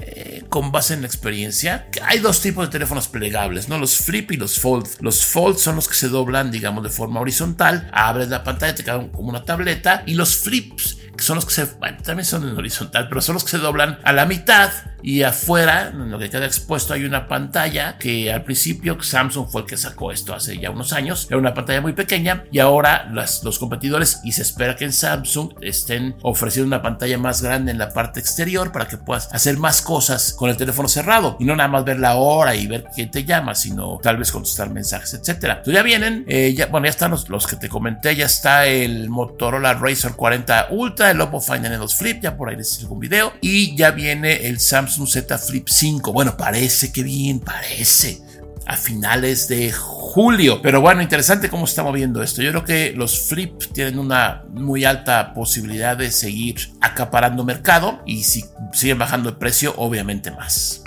eh, 0.00 0.37
con 0.48 0.72
base 0.72 0.94
en 0.94 1.02
la 1.02 1.06
experiencia, 1.06 1.88
hay 2.04 2.20
dos 2.20 2.40
tipos 2.40 2.66
de 2.66 2.72
teléfonos 2.72 3.08
plegables, 3.08 3.68
¿no? 3.68 3.78
Los 3.78 3.96
flip 3.96 4.32
y 4.32 4.36
los 4.36 4.58
fold. 4.58 4.88
Los 5.00 5.24
fold 5.24 5.58
son 5.58 5.76
los 5.76 5.88
que 5.88 5.94
se 5.94 6.08
doblan, 6.08 6.50
digamos, 6.50 6.82
de 6.82 6.90
forma 6.90 7.20
horizontal, 7.20 7.90
abres 7.92 8.28
la 8.28 8.44
pantalla, 8.44 8.74
te 8.74 8.84
quedan 8.84 9.08
como 9.08 9.28
una 9.28 9.44
tableta, 9.44 10.02
y 10.06 10.14
los 10.14 10.36
flips 10.36 10.98
que 11.18 11.24
son 11.24 11.34
los 11.34 11.44
que 11.44 11.52
se, 11.52 11.64
bueno, 11.64 11.98
también 12.02 12.24
son 12.24 12.48
en 12.48 12.56
horizontal, 12.56 13.08
pero 13.08 13.20
son 13.20 13.34
los 13.34 13.44
que 13.44 13.50
se 13.50 13.58
doblan 13.58 13.98
a 14.04 14.12
la 14.12 14.24
mitad 14.24 14.70
y 15.02 15.22
afuera, 15.22 15.88
en 15.88 16.10
lo 16.10 16.18
que 16.18 16.30
queda 16.30 16.46
expuesto, 16.46 16.94
hay 16.94 17.04
una 17.04 17.28
pantalla 17.28 17.98
que 17.98 18.32
al 18.32 18.42
principio 18.42 19.00
Samsung 19.00 19.48
fue 19.48 19.62
el 19.62 19.66
que 19.66 19.76
sacó 19.76 20.10
esto 20.10 20.34
hace 20.34 20.58
ya 20.58 20.70
unos 20.70 20.92
años. 20.92 21.26
Era 21.28 21.38
una 21.38 21.54
pantalla 21.54 21.80
muy 21.80 21.92
pequeña 21.92 22.44
y 22.50 22.58
ahora 22.58 23.08
los 23.10 23.58
competidores, 23.58 24.20
y 24.24 24.32
se 24.32 24.42
espera 24.42 24.76
que 24.76 24.84
en 24.84 24.92
Samsung 24.92 25.54
estén 25.60 26.16
ofreciendo 26.22 26.66
una 26.66 26.82
pantalla 26.82 27.18
más 27.18 27.42
grande 27.42 27.70
en 27.70 27.78
la 27.78 27.92
parte 27.92 28.20
exterior 28.20 28.72
para 28.72 28.88
que 28.88 28.96
puedas 28.96 29.32
hacer 29.32 29.56
más 29.56 29.82
cosas 29.82 30.32
con 30.32 30.50
el 30.50 30.56
teléfono 30.56 30.88
cerrado 30.88 31.36
y 31.38 31.44
no 31.44 31.54
nada 31.54 31.68
más 31.68 31.84
ver 31.84 31.98
la 31.98 32.16
hora 32.16 32.54
y 32.54 32.66
ver 32.66 32.84
quién 32.94 33.10
te 33.10 33.24
llama, 33.24 33.54
sino 33.54 33.98
tal 34.02 34.16
vez 34.16 34.32
contestar 34.32 34.70
mensajes, 34.70 35.14
etcétera. 35.14 35.54
Entonces 35.54 35.74
ya 35.74 35.82
vienen, 35.82 36.24
eh, 36.28 36.54
ya, 36.56 36.66
bueno, 36.66 36.86
ya 36.86 36.90
están 36.90 37.10
los, 37.10 37.28
los, 37.28 37.46
que 37.46 37.56
te 37.56 37.68
comenté, 37.68 38.16
ya 38.16 38.26
está 38.26 38.66
el 38.66 39.08
Motorola 39.08 39.74
Razr 39.74 40.14
40 40.16 40.68
Ultra, 40.70 41.07
el 41.10 41.20
Oppo 41.20 41.40
Find 41.40 41.64
N2 41.64 41.96
Flip, 41.96 42.22
ya 42.22 42.36
por 42.36 42.48
ahí 42.48 42.56
les 42.56 42.76
hice 42.76 42.86
un 42.86 43.00
video, 43.00 43.32
y 43.40 43.76
ya 43.76 43.90
viene 43.90 44.46
el 44.46 44.60
Samsung 44.60 44.98
un 45.00 45.06
Z 45.06 45.38
Flip 45.38 45.68
5. 45.68 46.12
Bueno, 46.12 46.36
parece 46.36 46.92
que 46.92 47.02
bien, 47.02 47.40
parece. 47.40 48.20
A 48.66 48.76
finales 48.76 49.48
de 49.48 49.72
julio. 49.72 50.60
Pero 50.60 50.80
bueno, 50.80 51.00
interesante 51.00 51.48
cómo 51.48 51.64
está 51.64 51.82
moviendo 51.82 52.22
esto. 52.22 52.42
Yo 52.42 52.50
creo 52.50 52.64
que 52.64 52.92
los 52.94 53.28
Flip 53.28 53.62
tienen 53.72 53.98
una 53.98 54.44
muy 54.50 54.84
alta 54.84 55.32
posibilidad 55.32 55.96
de 55.96 56.10
seguir 56.10 56.72
acaparando 56.80 57.44
mercado. 57.44 58.02
Y 58.04 58.24
si 58.24 58.44
siguen 58.72 58.98
bajando 58.98 59.30
de 59.30 59.36
precio, 59.38 59.74
obviamente 59.78 60.30
más. 60.30 60.82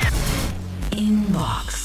Inbox. 0.96 1.81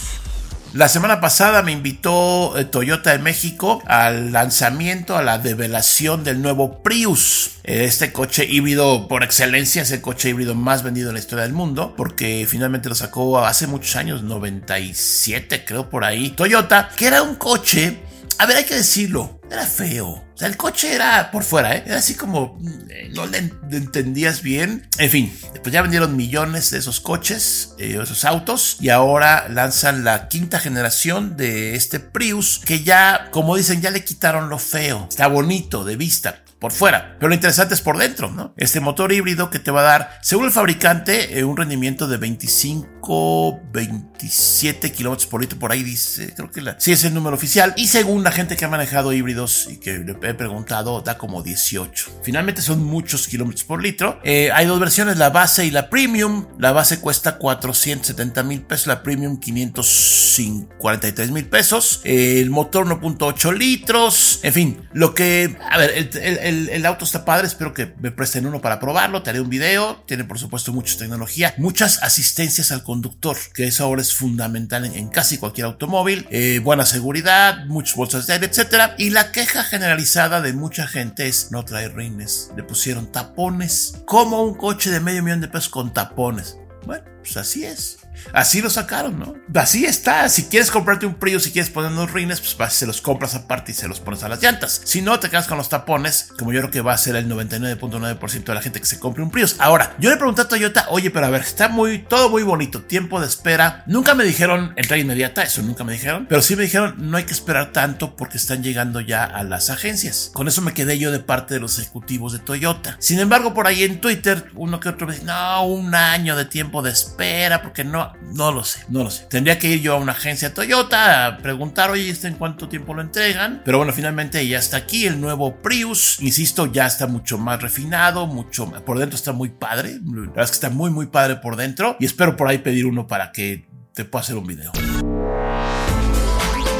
La 0.76 0.90
semana 0.90 1.22
pasada 1.22 1.62
me 1.62 1.72
invitó 1.72 2.58
eh, 2.58 2.66
Toyota 2.66 3.12
de 3.12 3.18
México 3.18 3.82
al 3.86 4.30
lanzamiento, 4.30 5.16
a 5.16 5.22
la 5.22 5.38
develación 5.38 6.22
del 6.22 6.42
nuevo 6.42 6.82
Prius. 6.82 7.52
Eh, 7.64 7.84
este 7.84 8.12
coche 8.12 8.44
híbrido 8.44 9.08
por 9.08 9.24
excelencia 9.24 9.80
es 9.80 9.90
el 9.92 10.02
coche 10.02 10.28
híbrido 10.28 10.54
más 10.54 10.82
vendido 10.82 11.08
en 11.08 11.14
la 11.14 11.20
historia 11.20 11.44
del 11.44 11.54
mundo 11.54 11.94
porque 11.96 12.46
finalmente 12.46 12.90
lo 12.90 12.94
sacó 12.94 13.38
hace 13.38 13.66
muchos 13.66 13.96
años, 13.96 14.22
97 14.22 15.64
creo 15.64 15.88
por 15.88 16.04
ahí. 16.04 16.28
Toyota, 16.36 16.90
que 16.94 17.06
era 17.06 17.22
un 17.22 17.36
coche, 17.36 17.96
a 18.36 18.44
ver 18.44 18.58
hay 18.58 18.64
que 18.64 18.74
decirlo, 18.74 19.35
era 19.50 19.66
feo. 19.66 20.08
O 20.08 20.38
sea, 20.38 20.48
el 20.48 20.56
coche 20.56 20.94
era 20.94 21.30
por 21.30 21.44
fuera, 21.44 21.76
¿eh? 21.76 21.84
Era 21.86 21.98
así 21.98 22.14
como 22.14 22.58
mm, 22.60 23.14
no 23.14 23.26
le 23.26 23.38
entendías 23.38 24.42
bien. 24.42 24.88
En 24.98 25.10
fin, 25.10 25.38
pues 25.62 25.72
ya 25.72 25.82
vendieron 25.82 26.16
millones 26.16 26.70
de 26.70 26.78
esos 26.78 27.00
coches, 27.00 27.74
eh, 27.78 27.98
esos 28.02 28.24
autos, 28.24 28.76
y 28.80 28.90
ahora 28.90 29.48
lanzan 29.48 30.04
la 30.04 30.28
quinta 30.28 30.58
generación 30.58 31.36
de 31.36 31.74
este 31.74 32.00
Prius, 32.00 32.60
que 32.64 32.82
ya, 32.82 33.28
como 33.30 33.56
dicen, 33.56 33.80
ya 33.80 33.90
le 33.90 34.04
quitaron 34.04 34.48
lo 34.48 34.58
feo. 34.58 35.06
Está 35.08 35.26
bonito 35.26 35.84
de 35.84 35.96
vista 35.96 36.42
por 36.58 36.72
fuera. 36.72 37.16
Pero 37.18 37.28
lo 37.28 37.34
interesante 37.34 37.74
es 37.74 37.80
por 37.80 37.98
dentro, 37.98 38.30
¿no? 38.30 38.54
Este 38.56 38.80
motor 38.80 39.12
híbrido 39.12 39.50
que 39.50 39.58
te 39.58 39.70
va 39.70 39.80
a 39.80 39.84
dar, 39.84 40.18
según 40.22 40.46
el 40.46 40.52
fabricante, 40.52 41.38
eh, 41.38 41.44
un 41.44 41.56
rendimiento 41.56 42.08
de 42.08 42.16
25, 42.16 43.60
27 43.72 44.92
kilómetros 44.92 45.26
por 45.26 45.40
litro, 45.40 45.58
por 45.58 45.72
ahí 45.72 45.82
dice, 45.82 46.32
creo 46.34 46.50
que 46.50 46.62
sí 46.78 46.92
es 46.92 47.04
el 47.04 47.14
número 47.14 47.36
oficial. 47.36 47.74
Y 47.76 47.88
según 47.88 48.22
la 48.24 48.32
gente 48.32 48.56
que 48.56 48.64
ha 48.64 48.68
manejado 48.68 49.12
híbridos 49.12 49.68
y 49.70 49.78
que 49.78 49.98
le 49.98 50.12
he 50.12 50.34
preguntado, 50.34 51.00
da 51.02 51.18
como 51.18 51.42
18. 51.42 52.20
Finalmente 52.22 52.62
son 52.62 52.84
muchos 52.84 53.28
kilómetros 53.28 53.64
por 53.64 53.82
litro. 53.82 54.20
Eh, 54.24 54.50
hay 54.52 54.66
dos 54.66 54.80
versiones, 54.80 55.18
la 55.18 55.30
base 55.30 55.66
y 55.66 55.70
la 55.70 55.90
premium. 55.90 56.46
La 56.58 56.72
base 56.72 57.00
cuesta 57.00 57.38
470 57.38 58.42
mil 58.42 58.62
pesos, 58.62 58.86
la 58.86 59.02
premium 59.02 59.38
543 59.38 61.30
mil 61.30 61.46
pesos. 61.46 62.00
el 62.04 62.50
motor 62.50 62.86
1.8 62.86 63.56
litros. 63.56 64.40
En 64.42 64.52
fin, 64.52 64.88
lo 64.92 65.14
que, 65.14 65.56
a 65.70 65.78
ver, 65.78 65.90
el 65.90 66.06
el, 66.45 66.45
auto 66.86 67.04
está 67.04 67.24
padre, 67.24 67.46
espero 67.46 67.74
que 67.74 67.94
me 68.00 68.10
presten 68.10 68.46
uno 68.46 68.60
para 68.60 68.80
probarlo, 68.80 69.22
te 69.22 69.30
haré 69.30 69.40
un 69.40 69.50
video, 69.50 70.02
tiene 70.06 70.24
por 70.24 70.38
supuesto 70.38 70.72
mucha 70.72 70.96
tecnología, 70.98 71.54
muchas 71.58 72.02
asistencias 72.02 72.72
al 72.72 72.82
conductor, 72.82 73.36
que 73.54 73.66
eso 73.66 73.84
ahora 73.84 74.02
es 74.02 74.14
fundamental 74.14 74.84
en, 74.84 75.08
casi 75.08 75.38
cualquier 75.38 75.66
automóvil, 75.66 76.26
eh, 76.30 76.60
buena 76.62 76.86
seguridad, 76.86 77.66
muchas 77.66 77.96
bolsas 77.96 78.26
de 78.26 78.34
aire, 78.34 78.46
etc. 78.46 78.92
Y 78.98 79.10
la 79.10 79.32
queja 79.32 79.64
generalizada 79.64 80.40
de 80.40 80.52
mucha 80.52 80.86
gente 80.86 81.28
es 81.28 81.50
no 81.50 81.64
trae 81.64 81.88
rines, 81.88 82.50
le 82.56 82.62
pusieron 82.62 83.10
tapones, 83.10 84.02
como 84.06 84.42
un 84.42 84.54
coche 84.54 84.90
de 84.90 85.00
medio 85.00 85.22
millón 85.22 85.40
de 85.40 85.48
pesos 85.48 85.68
con 85.68 85.92
tapones. 85.92 86.58
Bueno, 86.86 87.04
pues 87.22 87.36
así 87.36 87.64
es. 87.64 87.98
Así 88.32 88.60
lo 88.60 88.70
sacaron, 88.70 89.18
¿no? 89.18 89.34
Así 89.54 89.84
está. 89.84 90.28
Si 90.28 90.44
quieres 90.44 90.70
comprarte 90.70 91.06
un 91.06 91.14
Prius, 91.14 91.44
si 91.44 91.52
quieres 91.52 91.70
poner 91.70 91.92
unos 91.92 92.12
rines, 92.12 92.40
pues 92.40 92.56
vas, 92.56 92.74
se 92.74 92.86
los 92.86 93.00
compras 93.00 93.34
aparte 93.34 93.72
y 93.72 93.74
se 93.74 93.88
los 93.88 94.00
pones 94.00 94.22
a 94.22 94.28
las 94.28 94.42
llantas. 94.42 94.80
Si 94.84 95.02
no, 95.02 95.18
te 95.20 95.30
quedas 95.30 95.46
con 95.46 95.58
los 95.58 95.68
tapones, 95.68 96.30
como 96.38 96.52
yo 96.52 96.60
creo 96.60 96.70
que 96.70 96.80
va 96.80 96.92
a 96.92 96.98
ser 96.98 97.16
el 97.16 97.28
99.9% 97.28 98.44
de 98.44 98.54
la 98.54 98.62
gente 98.62 98.80
que 98.80 98.86
se 98.86 98.98
compre 98.98 99.22
un 99.22 99.30
Prius. 99.30 99.56
Ahora, 99.58 99.94
yo 99.98 100.10
le 100.10 100.16
pregunté 100.16 100.42
a 100.42 100.48
Toyota, 100.48 100.86
oye, 100.90 101.10
pero 101.10 101.26
a 101.26 101.30
ver, 101.30 101.42
está 101.42 101.68
muy, 101.68 102.00
todo 102.00 102.30
muy 102.30 102.42
bonito, 102.42 102.82
tiempo 102.82 103.20
de 103.20 103.26
espera. 103.26 103.84
Nunca 103.86 104.14
me 104.14 104.24
dijeron 104.24 104.72
entrega 104.76 105.02
inmediata, 105.02 105.42
eso 105.42 105.62
nunca 105.62 105.84
me 105.84 105.92
dijeron, 105.92 106.26
pero 106.28 106.42
sí 106.42 106.56
me 106.56 106.64
dijeron, 106.64 106.94
no 106.98 107.16
hay 107.16 107.24
que 107.24 107.32
esperar 107.32 107.72
tanto 107.72 108.16
porque 108.16 108.36
están 108.36 108.62
llegando 108.62 109.00
ya 109.00 109.24
a 109.24 109.42
las 109.42 109.70
agencias. 109.70 110.30
Con 110.32 110.48
eso 110.48 110.62
me 110.62 110.74
quedé 110.74 110.98
yo 110.98 111.10
de 111.10 111.20
parte 111.20 111.54
de 111.54 111.60
los 111.60 111.78
ejecutivos 111.78 112.32
de 112.32 112.38
Toyota. 112.38 112.96
Sin 112.98 113.18
embargo, 113.18 113.54
por 113.54 113.66
ahí 113.66 113.84
en 113.84 114.00
Twitter, 114.00 114.50
uno 114.54 114.80
que 114.80 114.88
otro 114.88 115.06
me 115.06 115.14
dice, 115.14 115.24
no, 115.24 115.66
un 115.66 115.94
año 115.94 116.36
de 116.36 116.44
tiempo 116.44 116.82
de 116.82 116.90
espera, 116.90 117.62
porque 117.62 117.84
no, 117.84 118.05
no 118.32 118.52
lo 118.52 118.64
sé, 118.64 118.80
no 118.88 119.04
lo 119.04 119.10
sé. 119.10 119.26
Tendría 119.30 119.58
que 119.58 119.68
ir 119.68 119.80
yo 119.80 119.94
a 119.94 119.96
una 119.96 120.12
agencia 120.12 120.54
Toyota 120.54 121.26
a 121.26 121.38
preguntar, 121.38 121.90
oye, 121.90 122.08
¿este 122.08 122.28
en 122.28 122.34
cuánto 122.34 122.68
tiempo 122.68 122.94
lo 122.94 123.02
entregan? 123.02 123.62
Pero 123.64 123.78
bueno, 123.78 123.92
finalmente 123.92 124.46
ya 124.46 124.58
está 124.58 124.78
aquí 124.78 125.06
el 125.06 125.20
nuevo 125.20 125.56
Prius. 125.62 126.18
Insisto, 126.20 126.66
ya 126.66 126.86
está 126.86 127.06
mucho 127.06 127.38
más 127.38 127.60
refinado, 127.60 128.26
mucho 128.26 128.70
por 128.84 128.98
dentro 128.98 129.16
está 129.16 129.32
muy 129.32 129.50
padre. 129.50 129.98
La 130.04 130.20
verdad 130.20 130.44
es 130.44 130.50
que 130.50 130.54
está 130.54 130.70
muy, 130.70 130.90
muy 130.90 131.06
padre 131.06 131.36
por 131.36 131.56
dentro. 131.56 131.96
Y 132.00 132.06
espero 132.06 132.36
por 132.36 132.48
ahí 132.48 132.58
pedir 132.58 132.86
uno 132.86 133.06
para 133.06 133.32
que 133.32 133.66
te 133.94 134.04
pueda 134.04 134.22
hacer 134.22 134.36
un 134.36 134.46
video. 134.46 134.72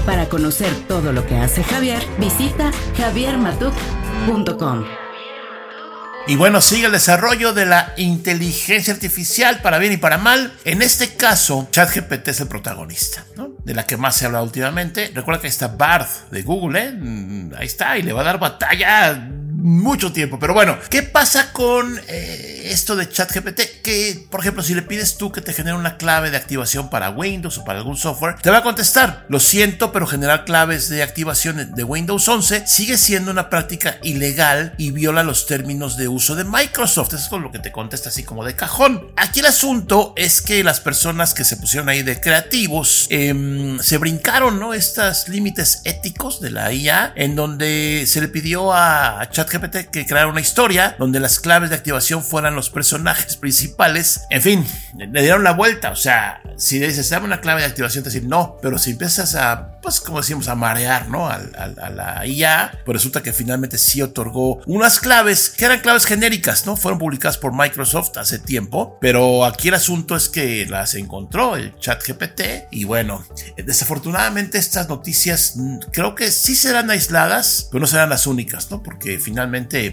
Para 0.05 0.29
conocer 0.29 0.73
todo 0.87 1.13
lo 1.13 1.27
que 1.27 1.37
hace 1.37 1.65
Javier, 1.65 2.03
visita 2.19 2.71
javiermatuk.com. 2.97 5.06
Y 6.29 6.35
bueno, 6.35 6.61
sigue 6.61 6.87
el 6.87 6.93
desarrollo 6.93 7.53
de 7.53 7.67
la 7.67 7.93
inteligencia 7.97 8.93
artificial 8.93 9.61
para 9.63 9.79
bien 9.79 9.93
y 9.93 9.97
para 9.97 10.19
mal. 10.19 10.53
En 10.65 10.83
este 10.83 11.15
caso, 11.15 11.69
ChatGPT 11.71 12.27
es 12.27 12.41
el 12.41 12.49
protagonista, 12.49 13.25
¿no? 13.37 13.51
De 13.63 13.75
la 13.75 13.87
que 13.87 13.97
más 13.97 14.17
se 14.17 14.27
habla 14.27 14.43
últimamente. 14.43 15.13
Recuerda 15.15 15.41
que 15.41 15.47
ahí 15.47 15.53
está 15.53 15.69
Barth 15.69 16.29
de 16.33 16.43
Google, 16.43 16.81
¿eh? 16.81 16.93
Mm, 16.93 17.53
ahí 17.57 17.67
está, 17.67 17.97
y 17.97 18.03
le 18.03 18.13
va 18.13 18.23
a 18.23 18.25
dar 18.25 18.41
batalla 18.41 19.31
mucho 19.67 20.13
tiempo. 20.13 20.39
Pero 20.39 20.55
bueno, 20.55 20.79
¿qué 20.89 21.03
pasa 21.03 21.53
con 21.53 22.01
eh, 22.07 22.69
esto 22.71 22.95
de 22.95 23.09
ChatGPT? 23.09 23.83
Que, 23.83 24.27
por 24.31 24.41
ejemplo, 24.41 24.63
si 24.63 24.75
le 24.75 24.83
pides 24.83 25.19
tú 25.19 25.33
que 25.33 25.41
te 25.41 25.53
genere 25.53 25.77
una 25.77 25.97
clave 25.97 26.31
de 26.31 26.37
activación 26.37 26.89
para 26.89 27.11
Windows 27.11 27.59
o 27.59 27.65
para 27.65 27.81
algún 27.81 27.97
software, 27.97 28.37
te 28.37 28.51
va 28.51 28.59
a 28.59 28.63
contestar, 28.63 29.27
lo 29.29 29.41
siento, 29.41 29.91
pero 29.91 30.07
generar 30.07 30.45
claves 30.45 30.89
de 30.89 31.03
activación 31.03 31.75
de 31.75 31.85
Windows 31.85 32.29
11 32.29 32.67
sigue 32.69 32.97
siendo 32.97 33.33
una 33.33 33.51
práctica 33.51 33.99
ilegal 34.05 34.75
y 34.79 34.93
viola 34.93 35.25
los 35.25 35.47
términos 35.47 35.97
de 35.97 36.07
uso 36.07 36.37
de 36.37 36.45
Microsoft. 36.45 37.09
Eso 37.09 37.17
es 37.17 37.29
con 37.29 37.43
lo 37.43 37.51
que 37.51 37.59
te 37.59 37.73
contesta 37.73 38.11
así 38.11 38.23
como 38.23 38.45
de 38.45 38.55
cajón. 38.55 39.09
Aquí 39.17 39.41
el 39.41 39.47
asunto 39.47 40.15
es 40.17 40.43
que 40.43 40.63
las 40.63 40.79
personas 40.79 41.35
que 41.35 41.45
se 41.45 41.57
pusieron 41.57 41.89
ahí 41.89 42.05
de 42.05 42.21
creativos 42.21 43.09
em, 43.11 43.81
se 43.81 43.99
brincaron, 43.99 44.61
¿no? 44.61 44.75
Estos 44.75 45.29
límites 45.29 45.81
éticos 45.85 46.41
de 46.41 46.51
la 46.51 46.73
IA 46.73 47.13
en 47.17 47.35
donde 47.35 48.05
se 48.07 48.21
le 48.21 48.29
pidió 48.29 48.73
a 48.73 49.29
ChatGPT 49.29 49.56
que 49.61 50.07
creara 50.07 50.29
una 50.29 50.41
historia 50.41 50.97
donde 50.99 51.21
las 51.21 51.41
claves 51.41 51.71
de 51.71 51.77
activación 51.77 52.23
fueran 52.23 52.55
los 52.55 52.71
personajes 52.71 53.37
principales. 53.37 54.23
En 54.31 54.43
fin, 54.43 54.67
le 54.97 55.23
dieron 55.23 55.45
la 55.45 55.53
vuelta. 55.53 55.91
O 55.91 55.97
sea, 55.97 56.43
si 56.57 56.79
le 56.79 56.89
dices, 56.89 57.11
dame 57.11 57.27
una 57.27 57.41
clave 57.41 57.61
de 57.61 57.67
activación, 57.67 58.05
te 58.05 58.11
dicen 58.11 58.29
no. 58.29 58.57
Pero 58.63 58.79
si 58.79 58.93
empiezas 58.93 59.35
a, 59.35 59.79
pues 59.83 60.01
como 60.01 60.19
decimos, 60.19 60.49
a 60.49 60.55
marear, 60.55 61.09
¿no? 61.09 61.29
A, 61.29 61.39
la 61.39 62.27
IA, 62.27 62.73
pues 62.85 62.97
resulta 62.97 63.23
que 63.23 63.33
finalmente 63.33 63.79
sí 63.79 64.03
otorgó 64.03 64.61
unas 64.67 65.01
claves 65.01 65.51
que 65.51 65.65
eran 65.65 65.81
claves 65.81 66.05
genéricas, 66.05 66.67
¿no? 66.67 66.77
Fueron 66.77 66.99
publicadas 66.99 67.39
por 67.39 67.55
Microsoft 67.55 68.17
hace 68.17 68.39
tiempo. 68.39 68.99
Pero 69.01 69.45
aquí 69.45 69.69
el 69.69 69.75
asunto 69.75 70.17
es 70.17 70.29
que 70.29 70.67
las 70.67 70.95
encontró 70.95 71.57
el 71.57 71.77
chat 71.79 72.03
GPT. 72.07 72.69
Y 72.71 72.85
bueno, 72.85 73.25
desafortunadamente 73.57 74.59
estas 74.59 74.89
noticias 74.89 75.55
mm, 75.57 75.79
creo 75.93 76.15
que 76.15 76.31
sí 76.31 76.55
serán 76.55 76.91
aisladas, 76.91 77.69
pero 77.71 77.81
no 77.81 77.87
serán 77.87 78.11
las 78.11 78.27
únicas, 78.27 78.71
¿no? 78.71 78.83
Porque 78.83 79.19
finalmente 79.19 79.46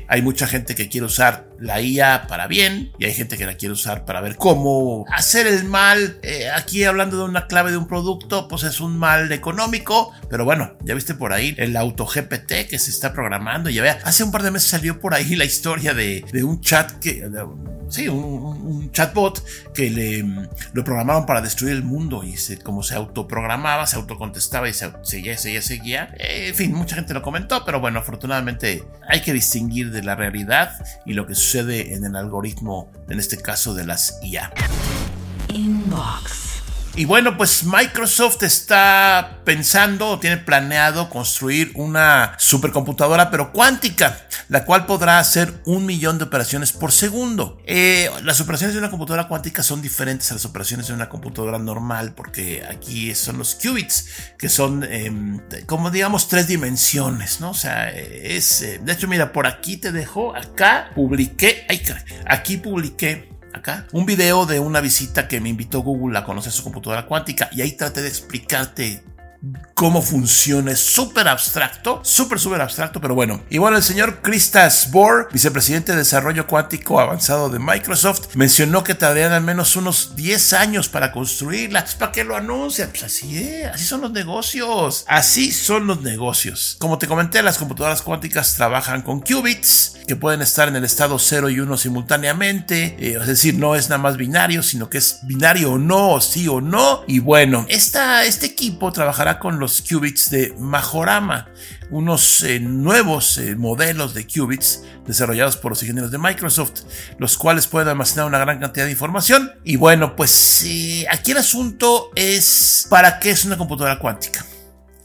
hay 0.07 0.21
mucha 0.21 0.47
gente 0.47 0.75
que 0.75 0.89
quiere 0.89 1.05
usar 1.05 1.47
la 1.59 1.81
IA 1.81 2.27
para 2.27 2.47
bien 2.47 2.91
y 2.99 3.05
hay 3.05 3.13
gente 3.13 3.37
que 3.37 3.45
la 3.45 3.55
quiere 3.55 3.73
usar 3.73 4.05
para 4.05 4.21
ver 4.21 4.35
cómo 4.35 5.05
hacer 5.09 5.47
el 5.47 5.63
mal. 5.63 6.19
Eh, 6.23 6.49
aquí 6.53 6.83
hablando 6.83 7.17
de 7.17 7.23
una 7.23 7.47
clave 7.47 7.71
de 7.71 7.77
un 7.77 7.87
producto, 7.87 8.47
pues 8.47 8.63
es 8.63 8.79
un 8.79 8.97
mal 8.97 9.31
económico, 9.31 10.11
pero 10.29 10.45
bueno, 10.45 10.73
ya 10.83 10.93
viste 10.93 11.13
por 11.13 11.33
ahí 11.33 11.55
el 11.57 11.75
auto 11.77 12.05
GPT 12.05 12.67
que 12.69 12.79
se 12.79 12.91
está 12.91 13.13
programando. 13.13 13.69
Ya 13.69 13.81
vea, 13.81 13.99
hace 14.03 14.23
un 14.23 14.31
par 14.31 14.43
de 14.43 14.51
meses 14.51 14.69
salió 14.69 14.99
por 14.99 15.13
ahí 15.13 15.35
la 15.35 15.45
historia 15.45 15.93
de, 15.93 16.25
un 16.43 16.59
chat 16.61 16.91
que, 16.99 17.27
sí, 17.89 18.07
un, 18.07 18.91
chatbot 18.91 19.43
que 19.73 19.89
le 19.89 20.23
lo 20.73 20.83
programaron 20.83 21.25
para 21.25 21.41
destruir 21.41 21.73
el 21.73 21.83
mundo 21.83 22.23
y 22.23 22.37
se, 22.37 22.59
como 22.59 22.83
se 22.83 22.95
autoprogramaba, 22.95 23.87
se 23.87 23.95
autocontestaba 23.95 24.69
y 24.69 24.73
se 24.73 24.91
seguía, 25.01 25.37
seguía, 25.37 25.61
seguía. 25.61 26.15
Eh, 26.19 26.47
en 26.49 26.55
fin, 26.55 26.73
mucha 26.73 26.95
gente 26.95 27.13
lo 27.13 27.21
comentó, 27.21 27.63
pero 27.65 27.79
bueno, 27.79 27.99
afortunadamente 27.99 28.83
hay 29.07 29.21
que 29.21 29.33
distinguir 29.33 29.91
de 29.91 30.03
la 30.03 30.15
realidad 30.15 30.71
y 31.05 31.13
lo 31.13 31.25
que 31.25 31.35
sucede 31.35 31.93
en 31.93 32.05
el 32.05 32.15
algoritmo, 32.15 32.91
en 33.09 33.19
este 33.19 33.37
caso 33.37 33.73
de 33.73 33.85
las 33.85 34.19
IA. 34.21 34.51
Inbox. 35.49 36.52
Y 36.95 37.05
bueno, 37.05 37.37
pues 37.37 37.63
Microsoft 37.63 38.43
está 38.43 39.39
pensando 39.45 40.09
o 40.09 40.19
tiene 40.19 40.37
planeado 40.37 41.09
construir 41.09 41.71
una 41.73 42.35
supercomputadora 42.37 43.31
pero 43.31 43.51
cuántica, 43.51 44.27
la 44.47 44.63
cual 44.63 44.85
podrá 44.85 45.17
hacer 45.17 45.51
un 45.65 45.87
millón 45.87 46.19
de 46.19 46.25
operaciones 46.25 46.71
por 46.71 46.91
segundo. 46.91 47.57
Eh, 47.65 48.11
las 48.21 48.41
operaciones 48.41 48.75
de 48.75 48.79
una 48.79 48.91
computadora 48.91 49.27
cuántica 49.27 49.63
son 49.63 49.81
diferentes 49.81 50.29
a 50.29 50.35
las 50.35 50.45
operaciones 50.45 50.85
de 50.85 50.93
una 50.93 51.09
computadora 51.09 51.57
normal 51.57 52.13
porque 52.13 52.63
aquí 52.69 53.15
son 53.15 53.39
los 53.39 53.55
qubits, 53.55 54.09
que 54.37 54.47
son 54.47 54.83
em, 54.83 55.41
como 55.65 55.89
digamos 55.89 56.27
tres 56.27 56.47
dimensiones, 56.47 57.39
¿no? 57.39 57.51
O 57.51 57.55
sea, 57.55 57.89
es... 57.89 58.61
Eh, 58.61 58.79
de 58.83 58.93
hecho, 58.93 59.07
mira, 59.07 59.33
por 59.33 59.47
aquí 59.47 59.77
te 59.77 59.91
dejo, 59.91 60.35
acá 60.35 60.91
publiqué, 60.93 61.65
ay, 61.69 61.81
aquí 62.27 62.57
publiqué 62.57 63.32
acá. 63.53 63.87
Un 63.91 64.05
video 64.05 64.45
de 64.45 64.59
una 64.59 64.81
visita 64.81 65.27
que 65.27 65.39
me 65.39 65.49
invitó 65.49 65.81
Google 65.81 66.17
a 66.17 66.23
conocer 66.23 66.51
su 66.51 66.63
computadora 66.63 67.05
cuántica 67.05 67.49
y 67.51 67.61
ahí 67.61 67.73
traté 67.73 68.01
de 68.01 68.09
explicarte 68.09 69.03
cómo 69.73 70.01
funciona. 70.01 70.71
Es 70.71 70.79
súper 70.79 71.27
abstracto, 71.27 71.99
súper, 72.03 72.39
súper 72.39 72.61
abstracto, 72.61 73.01
pero 73.01 73.15
bueno. 73.15 73.43
Y 73.49 73.57
bueno, 73.57 73.77
el 73.77 73.83
señor 73.83 74.21
Christas 74.21 74.91
Bohr, 74.91 75.27
vicepresidente 75.31 75.91
de 75.91 75.99
Desarrollo 75.99 76.47
Cuántico 76.47 76.99
Avanzado 76.99 77.49
de 77.49 77.59
Microsoft, 77.59 78.35
mencionó 78.35 78.83
que 78.83 78.95
tardarían 78.95 79.33
al 79.33 79.43
menos 79.43 79.75
unos 79.75 80.15
10 80.15 80.53
años 80.53 80.89
para 80.89 81.11
construirla. 81.11 81.85
¿Para 81.99 82.11
qué 82.11 82.23
lo 82.23 82.35
anuncian? 82.35 82.89
Pues 82.89 83.03
así 83.03 83.37
es, 83.37 83.67
así 83.67 83.83
son 83.83 84.01
los 84.01 84.11
negocios. 84.11 85.03
Así 85.07 85.51
son 85.51 85.87
los 85.87 86.01
negocios. 86.01 86.77
Como 86.79 86.97
te 86.97 87.07
comenté, 87.07 87.41
las 87.41 87.57
computadoras 87.57 88.01
cuánticas 88.01 88.55
trabajan 88.55 89.01
con 89.01 89.19
qubits, 89.19 89.95
que 90.07 90.15
pueden 90.15 90.41
estar 90.41 90.67
en 90.67 90.75
el 90.75 90.83
estado 90.83 91.19
0 91.19 91.49
y 91.49 91.59
1 91.59 91.77
simultáneamente. 91.77 92.95
Eh, 92.99 93.17
es 93.19 93.27
decir, 93.27 93.55
no 93.55 93.75
es 93.75 93.89
nada 93.89 94.01
más 94.01 94.17
binario, 94.17 94.63
sino 94.63 94.89
que 94.89 94.99
es 94.99 95.19
binario 95.23 95.73
o 95.73 95.77
no, 95.77 96.21
sí 96.21 96.47
o 96.47 96.61
no. 96.61 97.03
Y 97.07 97.19
bueno, 97.19 97.65
esta, 97.69 98.23
este 98.23 98.45
equipo 98.45 98.91
trabajará 98.91 99.32
con 99.39 99.59
los 99.59 99.81
qubits 99.81 100.29
de 100.29 100.53
Majorama, 100.57 101.47
unos 101.89 102.43
eh, 102.43 102.59
nuevos 102.59 103.37
eh, 103.37 103.55
modelos 103.55 104.13
de 104.13 104.25
qubits 104.25 104.83
desarrollados 105.05 105.57
por 105.57 105.71
los 105.71 105.81
ingenieros 105.83 106.11
de 106.11 106.17
Microsoft, 106.17 106.81
los 107.17 107.37
cuales 107.37 107.67
pueden 107.67 107.89
almacenar 107.89 108.25
una 108.25 108.39
gran 108.39 108.59
cantidad 108.59 108.85
de 108.85 108.91
información. 108.91 109.51
Y 109.63 109.75
bueno, 109.75 110.15
pues 110.15 110.63
eh, 110.65 111.05
aquí 111.11 111.31
el 111.31 111.37
asunto 111.37 112.11
es 112.15 112.87
¿para 112.89 113.19
qué 113.19 113.31
es 113.31 113.45
una 113.45 113.57
computadora 113.57 113.99
cuántica? 113.99 114.45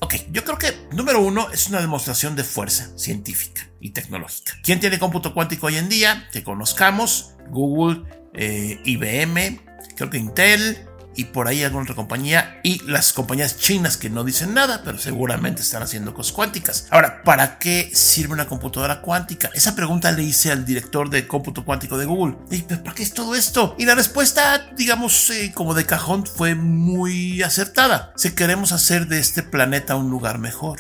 Ok, 0.00 0.14
yo 0.30 0.44
creo 0.44 0.58
que 0.58 0.88
número 0.92 1.20
uno 1.20 1.50
es 1.50 1.68
una 1.68 1.80
demostración 1.80 2.36
de 2.36 2.44
fuerza 2.44 2.88
científica 2.96 3.68
y 3.80 3.90
tecnológica. 3.90 4.54
¿Quién 4.62 4.80
tiene 4.80 4.98
cómputo 4.98 5.34
cuántico 5.34 5.66
hoy 5.66 5.76
en 5.76 5.88
día? 5.88 6.28
Que 6.32 6.44
conozcamos, 6.44 7.34
Google, 7.50 8.04
IBM, 8.34 9.60
creo 9.96 10.10
que 10.10 10.18
Intel, 10.18 10.88
y 11.18 11.24
por 11.24 11.48
ahí 11.48 11.64
alguna 11.64 11.83
otra 11.83 11.96
compañía 11.96 12.61
y 12.62 12.81
las 12.85 13.12
compañías 13.12 13.59
chinas 13.59 13.96
que 13.96 14.09
no 14.09 14.22
dicen 14.22 14.54
nada, 14.54 14.83
pero 14.85 14.98
seguramente 14.98 15.62
están 15.62 15.83
haciendo 15.83 16.14
cosas 16.14 16.33
cuánticas. 16.33 16.87
Ahora, 16.90 17.24
¿para 17.24 17.59
qué 17.59 17.90
sirve 17.92 18.35
una 18.35 18.46
computadora 18.46 19.00
cuántica? 19.00 19.50
Esa 19.52 19.74
pregunta 19.74 20.12
le 20.12 20.22
hice 20.22 20.52
al 20.52 20.64
director 20.64 21.11
de 21.11 21.26
cómputo 21.26 21.64
cuántico 21.64 21.98
de 21.98 22.07
Google. 22.07 22.37
¿Y 22.52 22.62
para 22.62 22.94
qué 22.94 23.02
es 23.02 23.14
todo 23.14 23.35
esto? 23.35 23.74
Y 23.78 23.85
la 23.85 23.96
respuesta, 23.96 24.70
digamos, 24.76 25.31
eh, 25.31 25.50
como 25.52 25.74
de 25.74 25.87
cajón, 25.87 26.24
fue 26.24 26.54
muy 26.54 27.42
acertada. 27.42 28.12
Si 28.14 28.31
queremos 28.37 28.70
hacer 28.70 29.09
de 29.09 29.18
este 29.18 29.42
planeta 29.42 29.96
un 29.96 30.11
lugar 30.11 30.38
mejor. 30.38 30.78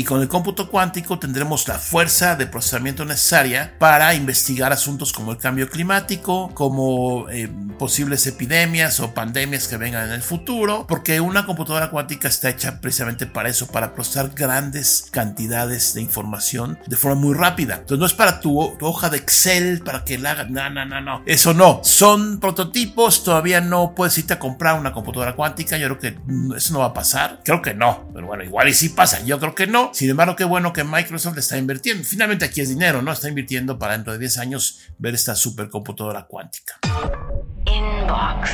Y 0.00 0.04
con 0.04 0.22
el 0.22 0.28
cómputo 0.28 0.70
cuántico 0.70 1.18
tendremos 1.18 1.68
la 1.68 1.74
fuerza 1.74 2.34
de 2.34 2.46
procesamiento 2.46 3.04
necesaria 3.04 3.74
para 3.78 4.14
investigar 4.14 4.72
asuntos 4.72 5.12
como 5.12 5.32
el 5.32 5.36
cambio 5.36 5.68
climático, 5.68 6.50
como 6.54 7.28
eh, 7.28 7.50
posibles 7.78 8.26
epidemias 8.26 8.98
o 9.00 9.12
pandemias 9.12 9.68
que 9.68 9.76
vengan 9.76 10.08
en 10.08 10.14
el 10.14 10.22
futuro, 10.22 10.86
porque 10.88 11.20
una 11.20 11.44
computadora 11.44 11.90
cuántica 11.90 12.28
está 12.28 12.48
hecha 12.48 12.80
precisamente 12.80 13.26
para 13.26 13.50
eso, 13.50 13.66
para 13.66 13.94
procesar 13.94 14.30
grandes 14.30 15.06
cantidades 15.10 15.92
de 15.92 16.00
información 16.00 16.78
de 16.86 16.96
forma 16.96 17.20
muy 17.20 17.34
rápida. 17.34 17.74
Entonces 17.74 17.98
no 17.98 18.06
es 18.06 18.14
para 18.14 18.40
tu, 18.40 18.58
hoja 18.58 19.10
de 19.10 19.18
Excel, 19.18 19.82
para 19.84 20.06
que 20.06 20.16
la 20.16 20.30
haga, 20.30 20.44
no, 20.44 20.70
no, 20.70 20.86
no, 20.86 21.02
no, 21.02 21.22
eso 21.26 21.52
no. 21.52 21.82
Son 21.84 22.40
prototipos, 22.40 23.22
todavía 23.22 23.60
no 23.60 23.94
puedes 23.94 24.16
irte 24.16 24.32
a 24.32 24.38
comprar 24.38 24.80
una 24.80 24.94
computadora 24.94 25.36
cuántica, 25.36 25.76
yo 25.76 25.88
creo 25.88 25.98
que 25.98 26.56
eso 26.56 26.72
no 26.72 26.78
va 26.78 26.86
a 26.86 26.94
pasar, 26.94 27.40
creo 27.44 27.60
que 27.60 27.74
no, 27.74 28.08
pero 28.14 28.26
bueno, 28.28 28.44
igual 28.44 28.66
y 28.66 28.72
sí 28.72 28.88
pasa, 28.88 29.22
yo 29.26 29.38
creo 29.38 29.54
que 29.54 29.66
no. 29.66 29.89
Sin 29.92 30.08
embargo, 30.08 30.36
qué 30.36 30.44
bueno 30.44 30.72
que 30.72 30.84
Microsoft 30.84 31.38
está 31.38 31.58
invirtiendo. 31.58 32.04
Finalmente 32.04 32.44
aquí 32.44 32.60
es 32.60 32.68
dinero, 32.68 33.02
¿no? 33.02 33.12
Está 33.12 33.28
invirtiendo 33.28 33.78
para 33.78 33.94
dentro 33.94 34.12
de 34.12 34.18
10 34.18 34.38
años 34.38 34.80
ver 34.98 35.14
esta 35.14 35.34
supercomputadora 35.34 36.24
cuántica. 36.24 36.78
Inbox. 37.66 38.50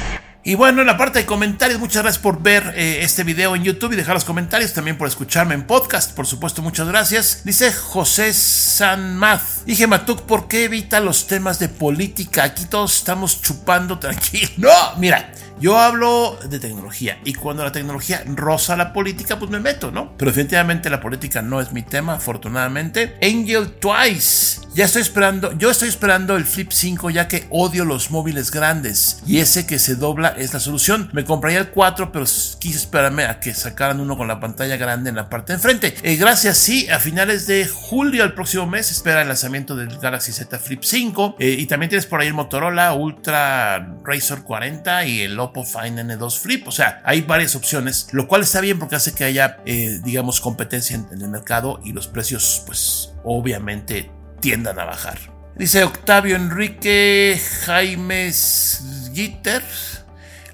Y 0.48 0.54
bueno, 0.54 0.80
en 0.80 0.86
la 0.86 0.96
parte 0.96 1.18
de 1.18 1.26
comentarios, 1.26 1.80
muchas 1.80 2.04
gracias 2.04 2.22
por 2.22 2.40
ver 2.40 2.72
eh, 2.76 3.00
este 3.02 3.24
video 3.24 3.56
en 3.56 3.64
YouTube 3.64 3.94
y 3.94 3.96
dejar 3.96 4.14
los 4.14 4.24
comentarios, 4.24 4.72
también 4.72 4.96
por 4.96 5.08
escucharme 5.08 5.54
en 5.54 5.66
podcast, 5.66 6.14
por 6.14 6.24
supuesto, 6.24 6.62
muchas 6.62 6.86
gracias. 6.86 7.42
Dice 7.42 7.72
José 7.72 8.32
Sanmaz, 8.32 9.64
dije 9.66 9.88
Matuk, 9.88 10.22
¿por 10.22 10.46
qué 10.46 10.66
evita 10.66 11.00
los 11.00 11.26
temas 11.26 11.58
de 11.58 11.68
política? 11.68 12.44
Aquí 12.44 12.64
todos 12.66 12.96
estamos 12.96 13.42
chupando 13.42 13.98
tranquilo. 13.98 14.46
No, 14.56 14.96
mira, 14.98 15.32
yo 15.58 15.78
hablo 15.78 16.38
de 16.48 16.58
tecnología 16.58 17.18
y 17.24 17.34
cuando 17.34 17.64
la 17.64 17.72
tecnología 17.72 18.22
roza 18.26 18.76
la 18.76 18.92
política, 18.92 19.38
pues 19.38 19.50
me 19.50 19.60
meto, 19.60 19.90
¿no? 19.90 20.12
Pero 20.16 20.30
definitivamente 20.30 20.90
la 20.90 21.00
política 21.00 21.40
no 21.42 21.60
es 21.60 21.72
mi 21.72 21.82
tema, 21.82 22.14
afortunadamente. 22.14 23.16
Angel 23.22 23.72
Twice. 23.80 24.65
Ya 24.76 24.84
estoy 24.84 25.00
esperando, 25.00 25.56
yo 25.56 25.70
estoy 25.70 25.88
esperando 25.88 26.36
el 26.36 26.44
Flip 26.44 26.70
5 26.70 27.08
ya 27.08 27.28
que 27.28 27.46
odio 27.48 27.86
los 27.86 28.10
móviles 28.10 28.50
grandes 28.50 29.22
y 29.26 29.38
ese 29.38 29.66
que 29.66 29.78
se 29.78 29.94
dobla 29.94 30.34
es 30.36 30.52
la 30.52 30.60
solución. 30.60 31.08
Me 31.14 31.24
compraría 31.24 31.60
el 31.60 31.70
4, 31.70 32.12
pero 32.12 32.26
quise 32.58 32.76
esperarme 32.76 33.24
a 33.24 33.40
que 33.40 33.54
sacaran 33.54 34.00
uno 34.00 34.18
con 34.18 34.28
la 34.28 34.38
pantalla 34.38 34.76
grande 34.76 35.08
en 35.08 35.16
la 35.16 35.30
parte 35.30 35.54
de 35.54 35.56
enfrente. 35.56 35.94
Eh, 36.02 36.16
gracias, 36.16 36.58
sí, 36.58 36.90
a 36.90 37.00
finales 37.00 37.46
de 37.46 37.66
julio 37.66 38.22
del 38.22 38.34
próximo 38.34 38.66
mes 38.66 38.90
espera 38.90 39.22
el 39.22 39.28
lanzamiento 39.28 39.76
del 39.76 39.96
Galaxy 39.96 40.30
Z 40.32 40.58
Flip 40.58 40.82
5 40.82 41.36
eh, 41.38 41.56
y 41.58 41.64
también 41.64 41.88
tienes 41.88 42.04
por 42.04 42.20
ahí 42.20 42.26
el 42.26 42.34
Motorola 42.34 42.92
Ultra 42.92 43.78
Razor 44.04 44.42
40 44.42 45.06
y 45.06 45.22
el 45.22 45.40
Oppo 45.40 45.64
Find 45.64 46.00
N2 46.00 46.38
Flip. 46.38 46.68
O 46.68 46.70
sea, 46.70 47.00
hay 47.02 47.22
varias 47.22 47.56
opciones, 47.56 48.08
lo 48.12 48.28
cual 48.28 48.42
está 48.42 48.60
bien 48.60 48.78
porque 48.78 48.96
hace 48.96 49.14
que 49.14 49.24
haya, 49.24 49.56
eh, 49.64 50.00
digamos, 50.04 50.42
competencia 50.42 50.96
en, 50.96 51.22
el 51.22 51.30
mercado 51.30 51.80
y 51.82 51.94
los 51.94 52.08
precios, 52.08 52.62
pues, 52.66 53.14
obviamente 53.24 54.10
tiendan 54.40 54.78
a 54.78 54.84
bajar. 54.84 55.18
Dice 55.56 55.84
Octavio 55.84 56.36
Enrique 56.36 57.40
Jaimes 57.64 59.10
Gitter. 59.14 59.62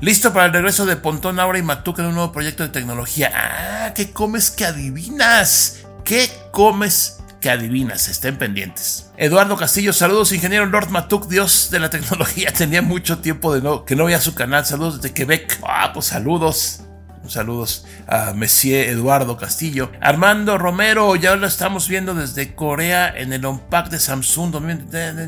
Listo 0.00 0.32
para 0.32 0.46
el 0.46 0.52
regreso 0.52 0.84
de 0.84 0.96
Pontón, 0.96 1.38
Aura 1.38 1.58
y 1.58 1.62
Matuca 1.62 2.02
en 2.02 2.08
un 2.08 2.14
nuevo 2.14 2.32
proyecto 2.32 2.62
de 2.62 2.70
tecnología. 2.70 3.30
Ah, 3.34 3.92
¿qué 3.94 4.10
comes 4.10 4.50
que 4.50 4.64
adivinas? 4.64 5.84
¿Qué 6.04 6.28
comes 6.50 7.18
que 7.40 7.50
adivinas? 7.50 8.08
Estén 8.08 8.36
pendientes. 8.36 9.10
Eduardo 9.16 9.56
Castillo, 9.56 9.92
saludos, 9.92 10.32
ingeniero 10.32 10.66
Lord 10.66 10.90
Matuk, 10.90 11.28
dios 11.28 11.68
de 11.70 11.78
la 11.78 11.90
tecnología. 11.90 12.52
Tenía 12.56 12.82
mucho 12.82 13.18
tiempo 13.18 13.54
de 13.54 13.60
no, 13.60 13.84
que 13.84 13.94
no 13.94 14.06
veía 14.06 14.20
su 14.20 14.34
canal. 14.34 14.66
Saludos 14.66 15.00
desde 15.00 15.14
Quebec. 15.14 15.60
Ah, 15.62 15.92
pues 15.92 16.06
saludos. 16.06 16.82
Saludos 17.28 17.84
a 18.06 18.32
Monsieur 18.34 18.88
Eduardo 18.88 19.36
Castillo. 19.36 19.90
Armando 20.00 20.58
Romero, 20.58 21.14
ya 21.16 21.36
lo 21.36 21.46
estamos 21.46 21.88
viendo 21.88 22.14
desde 22.14 22.54
Corea 22.54 23.12
en 23.16 23.32
el 23.32 23.46
Unpack 23.46 23.90
de 23.90 23.98
Samsung 23.98 24.54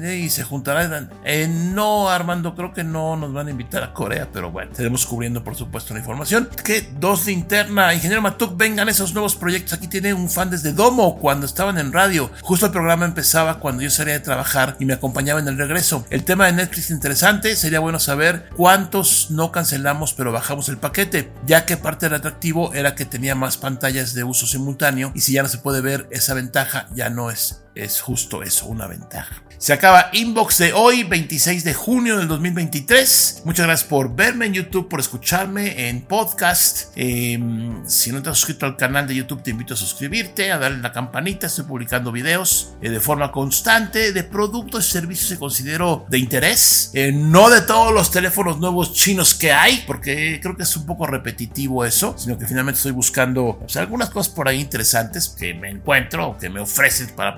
y 0.05 0.29
se 0.31 0.43
juntará. 0.43 1.09
Eh, 1.25 1.49
no, 1.49 2.09
Armando, 2.09 2.55
creo 2.55 2.73
que 2.73 2.85
no 2.85 3.17
nos 3.17 3.33
van 3.33 3.49
a 3.49 3.51
invitar 3.51 3.83
a 3.83 3.93
Corea, 3.93 4.29
pero 4.33 4.51
bueno, 4.51 4.71
estaremos 4.71 5.07
cubriendo 5.07 5.45
por 5.45 5.55
supuesto 5.57 5.95
la 5.95 6.01
información. 6.01 6.49
Que 6.65 6.89
dos 6.99 7.27
de 7.27 7.33
interna, 7.33 7.95
ingeniero 7.95 8.23
Matuk, 8.23 8.57
vengan 8.57 8.89
esos 8.89 9.15
nuevos 9.15 9.37
proyectos. 9.37 9.75
Aquí 9.75 9.89
tiene 9.89 10.15
un 10.15 10.29
fan 10.29 10.51
desde 10.51 10.73
Domo 10.73 11.19
cuando 11.19 11.47
estaban 11.47 11.79
en 11.79 11.93
radio. 11.93 12.31
Justo 12.43 12.67
el 12.67 12.73
programa 12.73 13.05
empezaba 13.05 13.61
cuando 13.61 13.83
yo 13.83 13.91
salía 13.91 14.15
de 14.15 14.21
trabajar 14.21 14.77
y 14.79 14.85
me 14.85 14.95
acompañaba 14.95 15.41
en 15.41 15.49
el 15.49 15.59
regreso. 15.59 16.05
El 16.11 16.25
tema 16.25 16.47
de 16.47 16.53
Netflix 16.53 16.91
interesante, 16.91 17.57
sería 17.57 17.81
bueno 17.81 17.99
saber 17.99 18.49
cuántos 18.57 19.31
no 19.31 19.53
cancelamos 19.53 20.15
pero 20.17 20.33
bajamos 20.33 20.69
el 20.69 20.79
paquete, 20.79 21.31
ya 21.47 21.67
que 21.67 21.77
parte 21.85 22.07
del 22.07 22.15
atractivo 22.15 22.73
era 22.73 22.95
que 22.95 23.05
tenía 23.05 23.35
más 23.35 23.59
pantallas 23.59 24.15
de 24.15 24.25
uso 24.25 24.47
simultáneo 24.47 25.13
y 25.15 25.21
si 25.21 25.35
ya 25.35 25.43
no 25.43 25.51
se 25.51 25.59
puede 25.59 25.83
ver 25.83 26.09
esa 26.11 26.33
ventaja 26.33 26.89
ya 26.95 27.11
no 27.11 27.31
es, 27.31 27.64
es 27.75 28.01
justo 28.01 28.43
eso, 28.43 28.67
una 28.67 28.87
ventaja. 28.87 29.45
Se 29.65 29.73
acaba 29.73 30.11
Inbox 30.13 30.59
de 30.59 30.73
hoy, 30.75 31.05
26 31.05 31.65
de 31.65 31.73
junio 31.73 32.19
del 32.19 32.29
2023. 32.29 33.45
Muchas 33.47 33.65
gracias 33.65 33.89
por 33.89 34.15
verme 34.15 34.45
en 34.45 34.53
YouTube, 34.53 34.91
por 34.91 35.01
escucharme 35.01 35.89
en 35.89 36.03
podcast. 36.03 36.93
Em, 36.97 37.83
si 37.89 38.13
no 38.13 38.23
te 38.23 38.29
has 38.29 38.37
suscrito 38.37 38.67
al 38.67 38.77
canal 38.77 39.07
de 39.07 39.15
YouTube, 39.15 39.43
te 39.43 39.53
invito 39.53 39.73
a 39.73 39.77
suscribirte, 39.79 40.53
a 40.53 40.59
darle 40.59 40.83
la 40.83 40.93
campanita. 40.93 41.47
Estoy 41.47 41.65
publicando 41.65 42.13
videos 42.13 42.75
eh, 42.83 42.91
de 42.91 43.01
forma 43.01 43.33
constante 43.33 44.13
de 44.13 44.23
productos 44.23 44.87
y 44.87 44.93
servicios 44.93 45.31
que 45.31 45.39
considero 45.39 46.05
de 46.11 46.19
interés. 46.19 46.91
Eh, 46.93 47.13
no 47.13 47.49
de 47.49 47.63
todos 47.63 47.91
los 47.91 48.11
teléfonos 48.11 48.59
nuevos 48.59 48.93
chinos 48.93 49.35
que 49.35 49.53
hay, 49.53 49.83
porque 49.87 50.41
creo 50.43 50.59
que 50.59 50.65
es 50.65 50.77
un 50.77 50.85
poco 50.85 51.07
repetitivo 51.07 51.87
eso, 51.87 52.17
sino 52.19 52.37
que 52.37 52.47
finalmente 52.47 52.77
estoy 52.77 52.93
buscando 52.93 53.65
algunas 53.77 54.11
cosas 54.11 54.35
por 54.35 54.47
ahí 54.47 54.61
interesantes 54.61 55.31
que 55.31 55.55
me 55.55 55.71
encuentro 55.71 56.29
o 56.29 56.39
que 56.39 56.51
me 56.51 56.61
ofrecen 56.61 57.09
para 57.17 57.35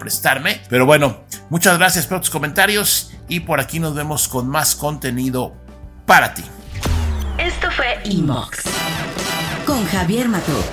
Pero 0.69 0.87
bueno, 0.87 1.21
muchas 1.51 1.79
gracias 1.79 2.07
tus 2.21 2.31
comentarios 2.31 3.13
y 3.29 3.41
por 3.41 3.61
aquí 3.61 3.79
nos 3.79 3.95
vemos 3.95 4.29
con 4.29 4.49
más 4.49 4.75
contenido 4.75 5.55
para 6.07 6.35
ti. 6.35 6.45
Esto 7.39 7.71
fue 7.71 7.99
Inbox 8.05 8.63
con 9.67 9.85
Javier 9.87 10.29
Matuk. 10.29 10.73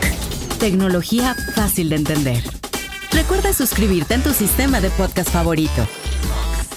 Tecnología 0.60 1.36
fácil 1.56 1.90
de 1.90 1.96
entender. 1.98 2.44
Recuerda 3.12 3.52
suscribirte 3.54 4.14
en 4.14 4.22
tu 4.22 4.34
sistema 4.34 4.82
de 4.82 4.90
podcast 4.92 5.30
favorito. 5.30 5.88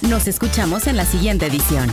Nos 0.03 0.27
escuchamos 0.27 0.87
en 0.87 0.97
la 0.97 1.05
siguiente 1.05 1.47
edición. 1.47 1.93